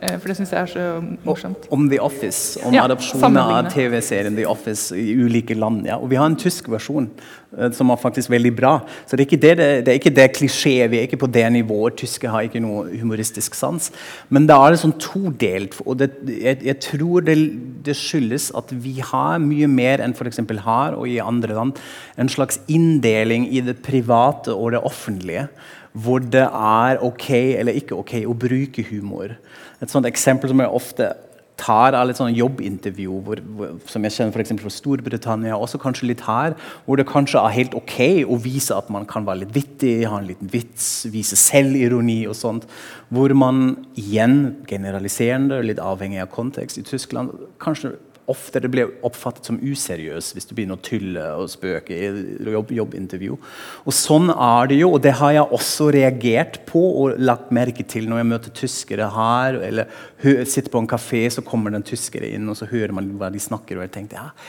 [0.04, 0.84] Eh, for det syns jeg er så
[1.24, 1.68] morsomt.
[1.72, 3.70] Om The Office, om Ja, adopsjoner av.
[3.72, 5.86] TV-serien The Office i ulike land.
[5.88, 5.96] Ja.
[5.96, 7.08] Og vi har en tysk versjon
[7.56, 8.74] eh, som er faktisk veldig bra.
[9.06, 11.30] Så det er ikke det, det, det, er ikke det klisjé, vi er ikke på
[11.32, 11.96] det nivået.
[12.02, 13.90] Tyske har ikke noe humoristisk sans.
[14.28, 15.78] Men da er det sånn todelt.
[15.86, 17.38] Og det, jeg, jeg tror det,
[17.86, 20.42] det skyldes at vi har mye mer enn f.eks.
[20.66, 21.80] her og i andre land
[22.20, 25.48] en slags inndeling i det private og det offentlige.
[25.94, 29.36] Hvor det er ok eller ikke ok å bruke humor.
[29.82, 31.12] Et sånt eksempel som jeg ofte
[31.60, 36.08] tar av litt sånn jobbintervju hvor, hvor, som jeg kjenner for fra Storbritannia, også kanskje
[36.10, 39.54] litt her, hvor det kanskje er helt ok å vise at man kan være litt
[39.54, 42.66] vittig, ha en liten vits, vise selvironi og sånt.
[43.14, 47.30] Hvor man igjen, generaliserende, litt avhengig av kontekst i Tyskland,
[47.62, 47.94] kanskje
[48.30, 52.10] oftere blir oppfattet som useriøs hvis du begynner å tulle og spøke i
[52.54, 53.38] jobb, jobbintervju.
[53.84, 57.86] Og Sånn er det jo, og det har jeg også reagert på og lagt merke
[57.88, 61.88] til når jeg møter tyskere her, eller sitter på en kafé, så kommer det en
[61.94, 64.30] tyskere inn, og så hører man hva de snakker, og jeg tenkte ja,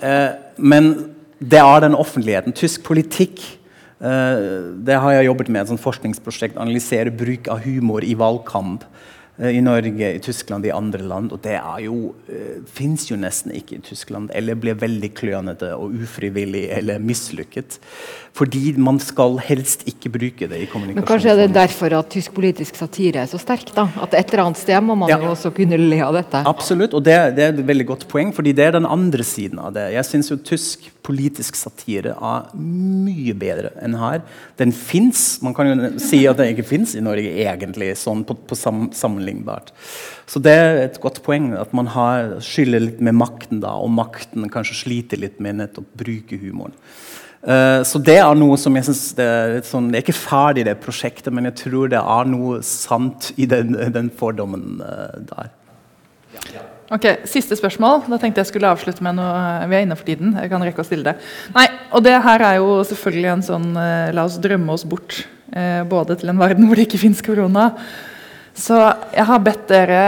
[0.00, 0.86] Eh, men
[1.44, 2.54] det er den offentligheten.
[2.56, 3.42] Tysk politikk
[4.00, 6.56] Eh, det har jeg jobbet med, et sånt forskningsprosjekt.
[6.56, 8.86] Analysere bruk av humor i valgkamp
[9.48, 11.32] i Norge, i Tyskland, i andre land.
[11.32, 14.30] Og det er jo, uh, fins jo nesten ikke i Tyskland.
[14.36, 17.78] Eller blir veldig klønete og ufrivillig eller mislykket.
[18.36, 21.00] Fordi man skal helst ikke bruke det i kommunikasjon.
[21.00, 23.72] Men kanskje er det derfor at tysk politisk satire er så sterk?
[23.74, 23.88] da?
[24.02, 25.18] At et eller annet sted må man Ja.
[25.18, 26.44] jo også kunne le av dette.
[26.46, 29.58] Absolutt, og det, det er et veldig godt poeng, fordi det er den andre siden
[29.58, 29.92] av det.
[29.94, 34.22] Jeg synes jo tysk politisk satire er mye bedre enn her.
[34.60, 35.40] Den fins.
[35.44, 38.88] Man kan jo si at den ikke fins i Norge, egentlig, sånn på, på sam,
[38.96, 39.74] sammenlignbart.
[40.30, 43.90] Så det er et godt poeng at man har skylder litt med makten, da, og
[43.92, 46.76] makten kanskje sliter litt med nettopp bruke humoren.
[47.40, 50.66] Uh, så det er noe som jeg synes det, er sånn, det er ikke ferdig,
[50.68, 55.56] det prosjektet, men jeg tror det er noe sant i den, den fordommen uh, der.
[56.90, 58.02] Ok, Siste spørsmål.
[58.10, 60.32] Da tenkte jeg skulle avslutte med noe Vi er inne for tiden.
[60.34, 61.28] Jeg kan rekke å stille det.
[61.54, 65.20] Nei, og det her er jo selvfølgelig en sånn eh, La oss drømme oss bort.
[65.54, 67.68] Eh, både til en verden hvor det ikke fins korona.
[68.58, 68.74] Så
[69.14, 70.00] jeg har bedt dere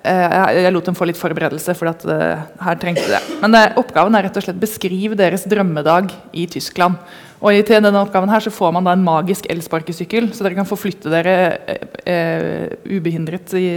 [0.00, 3.20] eh, jeg, lot dem få litt forberedelse, for at, eh, her trengte det.
[3.42, 6.96] Men eh, oppgaven er rett og slett beskriv deres drømmedag i Tyskland.
[7.40, 10.56] Og i, til denne oppgaven her så får man da en magisk elsparkesykkel, så dere
[10.56, 11.36] kan forflytte dere
[11.68, 11.84] eh,
[12.16, 13.68] eh, ubehindret i,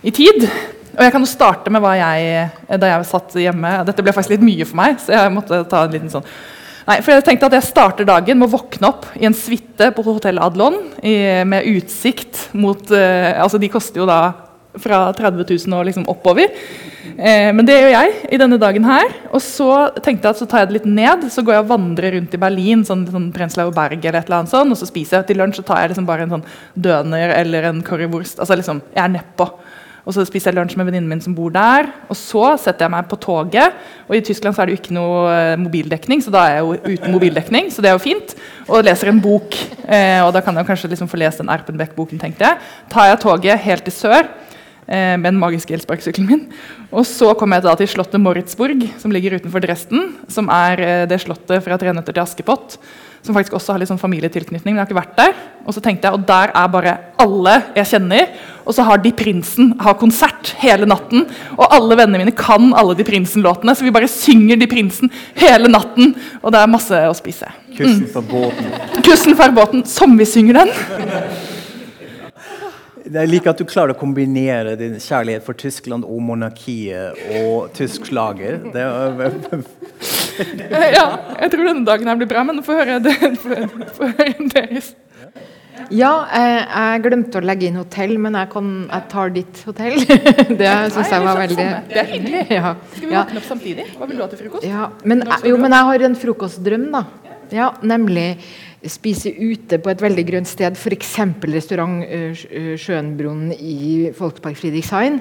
[0.00, 0.48] i tid.
[0.94, 4.36] Og jeg kan jo starte med hva jeg da jeg satt hjemme Dette ble faktisk
[4.36, 6.26] litt mye for meg, så jeg måtte ta en liten sånn
[6.84, 9.88] Nei, for jeg tenkte at jeg starter dagen med å våkne opp i en suite
[9.96, 11.14] på Hotell Adlon i,
[11.48, 14.18] med utsikt mot eh, Altså, de koster jo da
[14.82, 16.50] fra 30 000 og liksom oppover.
[17.14, 19.12] Eh, men det gjør jeg i denne dagen her.
[19.30, 19.68] Og så
[20.02, 21.28] tenkte jeg at så tar jeg det litt ned.
[21.32, 24.42] Så går jeg og vandrer rundt i Berlin, sånn, sånn Prenzlau Berg eller et eller
[24.42, 26.46] annet sånn, og så spiser jeg til lunsj så tar jeg liksom bare en sånn
[26.74, 28.42] døner eller en currywurst.
[28.42, 29.48] Altså liksom, jeg er nedpå.
[30.04, 31.88] Og så spiser jeg lunsj med venninnen min som bor der.
[32.12, 33.76] Og så setter jeg meg på toget.
[34.08, 36.66] Og i Tyskland så er det jo ikke noe eh, mobildekning, så da er jeg
[36.66, 37.70] jo uten mobildekning.
[37.72, 38.36] Så det er jo fint.
[38.68, 39.56] Og leser en bok.
[39.88, 42.72] Eh, og da kan jeg kanskje liksom få lest den Erpenbeck-boken, tenkte jeg.
[42.92, 44.28] Tar jeg toget helt til sør
[44.86, 46.44] eh, med den magiske elsparkesykkelen min.
[46.94, 50.14] Og så kom jeg da til slottet Moritzburg, som ligger utenfor Dresden.
[50.28, 52.78] Som er eh, det slottet fra 'Tre nøtter til Askepott'.
[53.24, 54.74] Som faktisk også har litt sånn familietilknytning.
[54.74, 55.32] men jeg har ikke vært der.
[55.64, 58.28] Og så tenkte jeg, og der er bare alle jeg kjenner.
[58.66, 61.24] Og så har De Prinsen har konsert hele natten.
[61.56, 63.72] Og alle vennene mine kan alle De Prinsen-låtene.
[63.72, 65.10] Så vi bare synger De Prinsen
[65.40, 66.14] hele natten.
[66.42, 67.48] Og det er masse å spise.
[67.74, 68.70] Kussen fra båten.
[69.02, 71.53] Kussen for båten, som vi synger den.
[73.04, 78.06] Jeg liker at du klarer å kombinere din kjærlighet for Tyskland og monarkiet og tysk
[78.08, 78.62] slager.
[78.72, 79.10] Det er,
[80.94, 81.04] ja,
[81.42, 82.96] jeg tror denne dagen her blir bra, men få høre,
[84.54, 84.94] deres.
[85.92, 89.98] Ja, eh, jeg glemte å legge inn hotell, men jeg, kan, jeg tar ditt hotell.
[90.60, 92.42] Det syns jeg var veldig Det er hyggelig.
[92.54, 92.72] Ja.
[92.94, 93.84] Skal vi våkne opp samtidig?
[93.98, 94.64] Hva vil du ha til frokost?
[94.70, 97.04] Ja, men, jo, men jeg har en frokostdrøm, da.
[97.52, 98.38] Ja, nemlig
[98.88, 101.14] spise ute på et veldig grønt sted, f.eks.
[101.52, 102.02] restaurant
[102.36, 105.20] Sj- Schönbrunn i Folkepark Friedrichshain.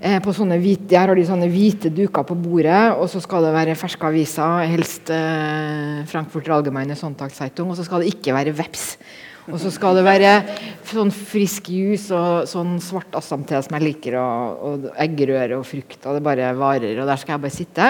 [0.00, 3.42] Eh, på sånne hvite, her har de sånne hvite duker på bordet, og så skal
[3.48, 8.54] det være ferske aviser, helst eh, Frankfurter Allgemeine Sonntagszeitung, og så skal det ikke være
[8.54, 8.92] veps.
[9.48, 10.30] Og så skal det være
[10.86, 15.98] sånn frisk juice og sånn svart assamte som jeg liker, og, og eggerøre og frukt,
[16.04, 17.88] og det bare varer, og der skal jeg bare sitte.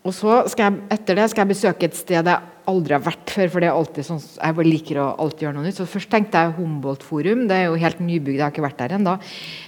[0.00, 3.32] Og så skal jeg, etter det skal jeg besøke et sted jeg aldri har vært
[3.34, 3.50] før.
[3.52, 5.76] For det er alltid sånn, jeg bare liker å alltid gjøre noe nytt.
[5.76, 7.42] Så først tenkte jeg Humboldt Forum.
[7.50, 9.18] Det er jo helt nybygd, jeg har ikke vært der ennå.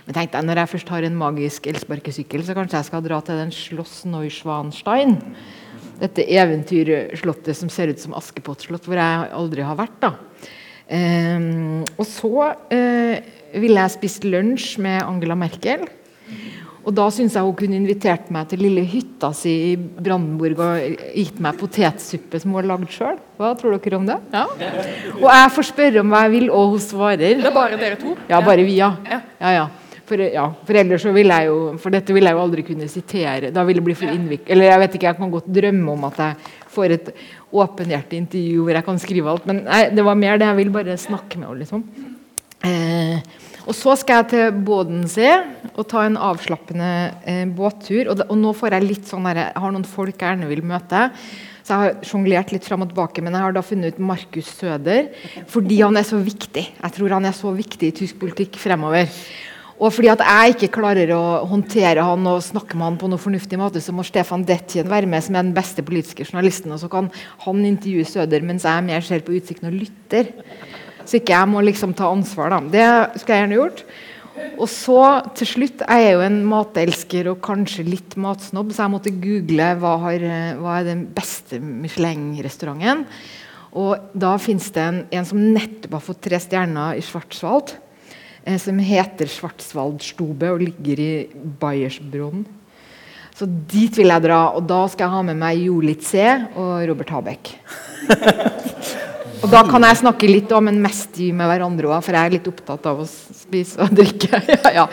[0.06, 3.20] Men tenkte jeg, når jeg først har en magisk elsparkesykkel, så kanskje jeg skal dra
[3.26, 5.18] til den Schloss Neuschwanstein.
[6.00, 10.00] Dette eventyrslottet som ser ut som Askepott-slott, hvor jeg aldri har vært.
[10.00, 10.14] da.
[10.92, 13.14] Um, og så uh,
[13.52, 15.84] ville jeg spist lunsj med Angela Merkel.
[16.82, 21.04] Og da syns jeg hun kunne invitert meg til lille hytta si i Brandenburg og
[21.14, 23.20] gitt meg potetsuppe som hun har lagd sjøl.
[23.38, 24.18] Hva tror dere om det?
[24.34, 24.46] Ja.
[25.20, 27.38] Og jeg får spørre om hva jeg vil, og hun svarer.
[27.38, 28.16] Det er bare dere to?
[28.30, 28.90] Ja, bare vi, ja.
[29.06, 29.22] Ja.
[29.60, 29.68] ja.
[30.12, 32.88] For, ja, for ellers så vil jeg jo For dette vil jeg jo aldri kunne
[32.90, 33.52] sitere.
[33.54, 34.50] Da vil det bli for innviklet.
[34.50, 37.12] Eller jeg vet ikke, jeg kan godt drømme om at jeg får et
[37.62, 39.46] åpenhjertig intervju hvor jeg kan skrive alt.
[39.48, 41.86] Men nei, det var mer det jeg vil bare snakke med henne, liksom.
[42.62, 43.22] Eh,
[43.62, 45.36] og så skal jeg til Bodensee
[45.72, 46.90] og ta en avslappende
[47.28, 48.10] eh, båttur.
[48.10, 50.64] Og, og nå får jeg litt sånn der, jeg har noen folk jeg gjerne vil
[50.66, 51.06] møte.
[51.62, 54.50] Så jeg har sjonglert litt fram og tilbake, men jeg har da funnet ut Markus
[54.58, 55.12] Søder
[55.50, 56.66] fordi han er så viktig.
[56.74, 59.06] Jeg tror han er så viktig i tysk politikk fremover.
[59.82, 63.22] Og fordi at jeg ikke klarer å håndtere han og snakke med han på noe
[63.22, 66.74] fornuftig måte, så må Stefan Detjen være med, som er den beste politiske journalisten.
[66.74, 67.08] Og så kan
[67.46, 70.30] han intervjue Søder mens jeg mer ser på utsikten og lytter.
[71.06, 72.60] Så ikke jeg må liksom ta ansvar, da.
[72.72, 73.84] Det skulle jeg gjerne gjort.
[74.56, 75.00] Og så
[75.36, 79.68] til slutt Jeg er jo en matelsker og kanskje litt matsnobb, så jeg måtte google
[79.82, 80.26] hva, har,
[80.58, 83.06] hva er den beste Michelin-restauranten.
[83.72, 87.74] Og da fins det en, en som nettopp har fått tre stjerner i Schwarzwald.
[88.44, 92.44] Eh, som heter Schwarzwaldstube og ligger i Bayersbronn.
[93.32, 96.20] Så dit vil jeg dra, og da skal jeg ha med meg Jolit C
[96.52, 97.54] og Robert Habeck.
[99.42, 102.34] og da kan jeg snakke litt om en mest med hverandre òg, for jeg er
[102.38, 104.42] litt opptatt av å spise og drikke.
[104.48, 104.86] ja, ja.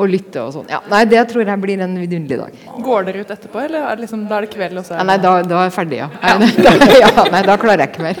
[0.00, 0.68] Og lytte og sånn.
[0.70, 2.52] Ja, nei, det tror jeg blir en vidunderlig dag.
[2.86, 4.78] Går dere ut etterpå, eller er det liksom, da er det kveld?
[4.80, 6.08] Også, Ja, nei, da, da er jeg ferdig, ja.
[6.40, 6.70] Nei, da,
[7.02, 7.10] ja.
[7.34, 8.16] Nei, da klarer jeg ikke mer.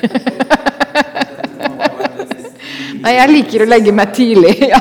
[3.00, 4.56] Nei, jeg liker å legge meg tidlig.
[4.68, 4.80] Ja.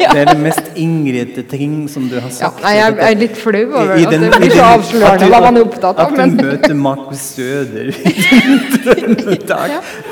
[0.00, 2.62] Ja, det er det mest Ingrid ting som du har Ja, sagt.
[2.62, 5.56] nei, jeg er litt flau over I at den- det blir så avslørende hva man
[5.56, 6.12] er opptatt av.
[6.12, 7.92] At du møter Markus Søder i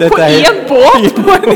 [0.01, 1.15] På er- én båt!
[1.17, 1.47] På en!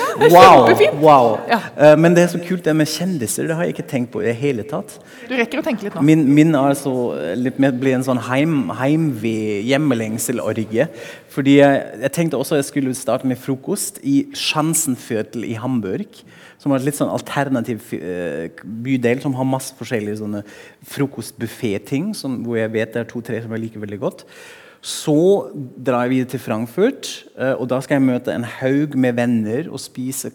[0.34, 0.68] Wow!
[1.00, 1.26] Wow.
[1.50, 1.58] Ja.
[1.74, 3.48] Uh, men det er så kult det med kjendiser.
[3.48, 4.96] Det har jeg ikke tenkt på i det hele tatt.
[5.28, 6.04] Du rekker å tenke litt nå.
[6.06, 6.92] Min, min er altså
[7.38, 10.88] litt mer blir en sånn heim, heimved, hjemmelengselorgie.
[11.34, 16.20] Fordi jeg, jeg tenkte også jeg skulle starte med frokost i Schanzenviertel i Hamburg.
[16.62, 20.44] Som er et litt sånn alternativ eh, bydel som har masse forskjellige sånne
[20.94, 22.12] frokostbuffé-ting.
[22.14, 24.24] Hvor jeg vet det er to-tre som jeg liker veldig godt.
[24.84, 25.48] Så
[25.80, 27.10] drar jeg videre til Frankfurt,
[27.40, 30.34] eh, og da skal jeg møte en haug med venner og spise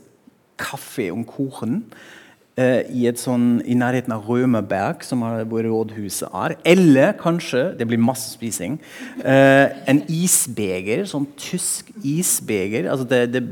[0.59, 1.83] kaffe om koren
[2.91, 6.57] i, et sånn, i nærheten av Rømerberg, som hvor rådhuset er.
[6.67, 8.79] Eller kanskje Det blir masse spising.
[9.23, 12.89] eh, en isbeger, sånn tysk isbeger.
[12.91, 13.43] Altså det, det,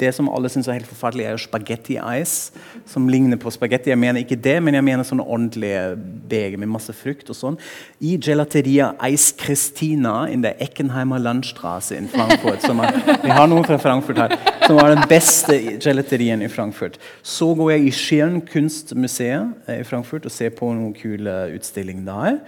[0.00, 2.54] det som alle syns er helt forferdelig, er spagetti-ice,
[2.90, 3.92] som ligner på spagetti.
[3.92, 5.84] Jeg mener ikke det, men jeg mener sånne ordentlige
[6.30, 7.58] beger med masse frukt og sånn.
[8.02, 12.64] I gelateria Eis Christina in der Eckenheimer Landstraße in Frankfurt.
[12.64, 14.36] Er, vi har noen fra Frankfurt her.
[14.64, 16.94] Som var den beste gelaterien i Frankfurt.
[17.20, 22.06] Så går jeg i Skien kunstmuseet eh, i Frankfurt og ser på noen kule utstillinger
[22.08, 22.38] der.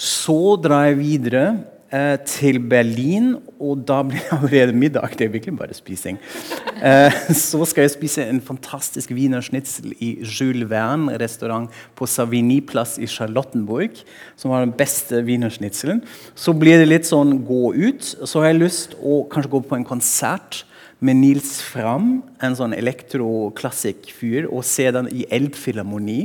[0.00, 1.42] Så drar jeg videre
[1.92, 5.18] eh, til Berlin, og da blir det allerede middag.
[5.18, 6.16] Det er virkelig bare spising.
[6.80, 14.00] Eh, så skal jeg spise en fantastisk wienerschnitzel i Jules Verne-restaurant på Savigny-plass i Charlottenburg,
[14.40, 16.00] som var den beste wienerschnitzelen.
[16.32, 18.14] Så blir det litt sånn gå ut.
[18.24, 20.64] Så har jeg lyst å kanskje gå på en konsert
[21.00, 26.18] med Nils Fram, en sånn elektro-klassik-fyr, og se den i Elbphilharmoni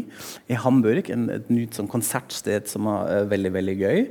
[0.52, 4.04] i Hamburg, en, et nytt sånn konsertsted som er uh, veldig veldig gøy.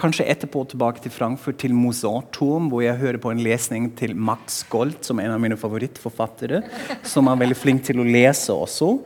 [0.00, 4.64] Kanskje etterpå tilbake til Frankfurt, til Mozart-turm, hvor jeg hører på en lesning til Max
[4.72, 6.64] Gold, som er en av mine favorittforfattere,
[7.06, 8.96] som er veldig flink til å lese også.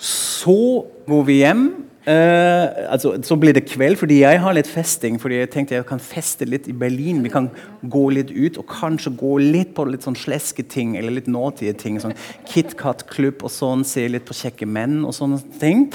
[0.00, 0.60] Så
[1.04, 1.66] går vi hjem.
[2.08, 5.18] Eh, altså, så blir det kveld, fordi jeg har litt festing.
[5.20, 7.22] fordi jeg tenkte jeg kan feste litt i Berlin.
[7.22, 7.50] Vi kan
[7.82, 11.76] gå litt ut og kanskje gå litt på litt sånn sleske ting eller litt nåtige
[11.76, 12.00] ting.
[12.00, 12.16] sånn
[12.48, 15.90] KitKat-klubb og sånn, se litt på kjekke menn og sånne ting.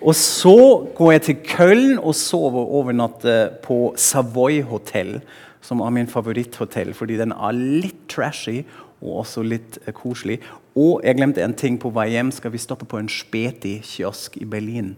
[0.00, 5.20] Og så går jeg til Køln og sover overnatte på Savoy hotell,
[5.60, 8.62] som er min favoritthotell, fordi den er litt trashy
[9.02, 10.38] og også litt uh, koselig.
[10.78, 12.30] Og jeg glemte en ting på vei hjem.
[12.30, 14.94] Skal vi stoppe på en Speti-kiosk i Berlin?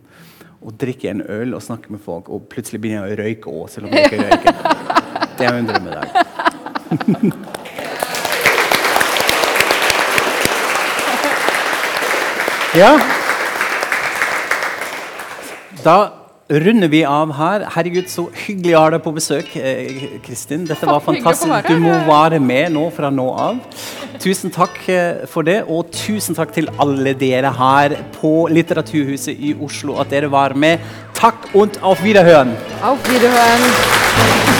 [0.60, 3.70] Og drikke en øl og snakke med folk, og plutselig begynner jeg å røyke òg,
[3.72, 4.54] selv om jeg ikke røyker.
[5.40, 6.06] Det er en drømmedag.
[12.70, 13.00] Ja.
[15.84, 16.19] Da
[16.50, 17.64] runder vi av her.
[17.74, 20.66] Herregud, så hyggelig å ha deg på besøk, eh, Kristin.
[20.66, 21.68] Dette var fantastisk.
[21.68, 23.60] Du må være med nå fra nå av.
[24.20, 29.54] Tusen takk eh, for det, og tusen takk til alle dere her på Litteraturhuset i
[29.60, 30.80] Oslo at dere var med.
[31.14, 32.56] Takk und auf Wiederhören!
[32.82, 34.59] Auf Wiederhören!